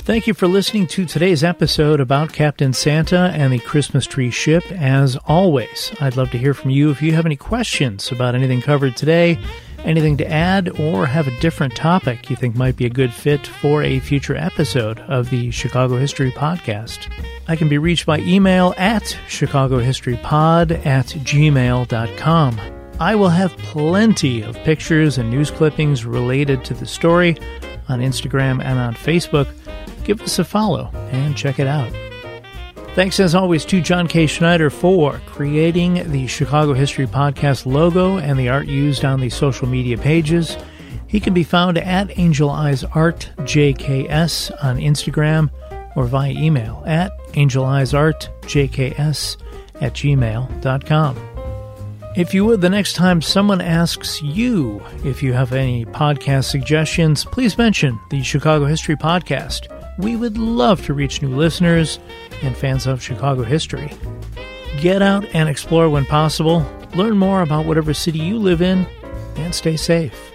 Thank 0.06 0.26
you 0.26 0.34
for 0.34 0.48
listening 0.48 0.88
to 0.88 1.06
today's 1.06 1.44
episode 1.44 2.00
about 2.00 2.32
Captain 2.32 2.72
Santa 2.72 3.32
and 3.34 3.52
the 3.52 3.60
Christmas 3.60 4.06
tree 4.08 4.32
ship. 4.32 4.64
As 4.72 5.18
always, 5.28 5.92
I'd 6.00 6.16
love 6.16 6.32
to 6.32 6.38
hear 6.38 6.54
from 6.54 6.72
you 6.72 6.90
if 6.90 7.02
you 7.02 7.12
have 7.16 7.26
any 7.26 7.36
questions 7.36 8.14
about 8.14 8.34
anything 8.34 8.62
covered 8.62 8.96
today 8.96 9.38
anything 9.84 10.18
to 10.18 10.32
add, 10.32 10.80
or 10.80 11.06
have 11.06 11.28
a 11.28 11.40
different 11.40 11.76
topic 11.76 12.30
you 12.30 12.36
think 12.36 12.56
might 12.56 12.76
be 12.76 12.86
a 12.86 12.90
good 12.90 13.14
fit 13.14 13.46
for 13.46 13.84
a 13.84 14.00
future 14.00 14.36
episode 14.36 15.00
of 15.02 15.30
the 15.30 15.52
Chicago 15.52 15.98
History 15.98 16.32
Podcast. 16.32 17.12
I 17.48 17.56
can 17.56 17.70
be 17.70 17.78
reached 17.78 18.06
by 18.06 18.20
email 18.20 18.74
at 18.78 19.04
chicagohistorypod 19.28 20.86
at 20.86 21.08
gmail.com. 21.08 22.60
I 23.00 23.16
will 23.16 23.30
have 23.30 23.58
plenty 23.58 24.42
of 24.44 24.56
pictures 24.58 25.18
and 25.18 25.30
news 25.30 25.52
clippings 25.52 26.06
related 26.06 26.64
to 26.66 26.74
the 26.74 26.86
story 26.86 27.38
on 27.90 28.00
Instagram 28.00 28.64
and 28.64 28.80
on 28.80 28.94
Facebook. 28.94 29.48
Give 30.04 30.22
us 30.22 30.40
a 30.40 30.44
follow 30.44 30.90
and 31.12 31.36
check 31.36 31.60
it 31.60 31.68
out. 31.68 31.92
Thanks 32.96 33.20
as 33.20 33.34
always 33.34 33.66
to 33.66 33.82
John 33.82 34.08
K. 34.08 34.28
Schneider 34.28 34.70
for 34.70 35.20
creating 35.26 36.12
the 36.12 36.28
Chicago 36.28 36.74
History 36.74 37.08
Podcast 37.08 37.66
logo 37.66 38.18
and 38.18 38.38
the 38.38 38.50
art 38.50 38.68
used 38.68 39.04
on 39.04 39.20
the 39.20 39.32
social 39.32 39.68
media 39.68 39.98
pages. 39.98 40.56
He 41.08 41.20
can 41.20 41.34
be 41.34 41.44
found 41.44 41.80
at 41.80 42.20
Angel 42.20 42.52
Eyes 42.52 42.84
Art 42.84 43.32
JKS 43.38 44.64
on 44.64 44.78
Instagram 44.78 45.50
or 45.96 46.06
via 46.06 46.34
email 46.34 46.84
at 46.86 47.18
angeleyesartjks 47.30 49.38
at 49.82 49.94
gmail.com. 49.94 51.30
If 52.16 52.36
you 52.36 52.46
would, 52.46 52.62
the 52.62 52.70
next 52.70 52.94
time 52.94 53.24
someone 53.24 53.60
asks 53.60 54.22
you 54.22 54.84
if 55.04 55.24
you 55.24 55.34
have 55.34 55.52
any 55.52 55.84
podcast 55.84 56.44
suggestions, 56.44 57.26
please 57.26 57.58
mention 57.58 58.00
the 58.12 58.22
Chicago 58.22 58.66
History 58.66 58.96
Podcast. 58.96 59.83
We 59.98 60.16
would 60.16 60.38
love 60.38 60.86
to 60.86 60.94
reach 60.94 61.22
new 61.22 61.36
listeners 61.36 62.00
and 62.42 62.58
fans 62.58 62.88
of 62.88 63.02
Chicago 63.02 63.44
history. 63.44 63.92
Get 64.80 65.02
out 65.02 65.26
and 65.34 65.48
explore 65.48 65.88
when 65.90 66.06
possible, 66.06 66.66
learn 66.96 67.18
more 67.18 67.42
about 67.42 67.66
whatever 67.66 67.94
city 67.94 68.20
you 68.20 68.40
live 68.40 68.62
in, 68.62 68.88
and 69.36 69.54
stay 69.54 69.78
safe. 69.78 70.33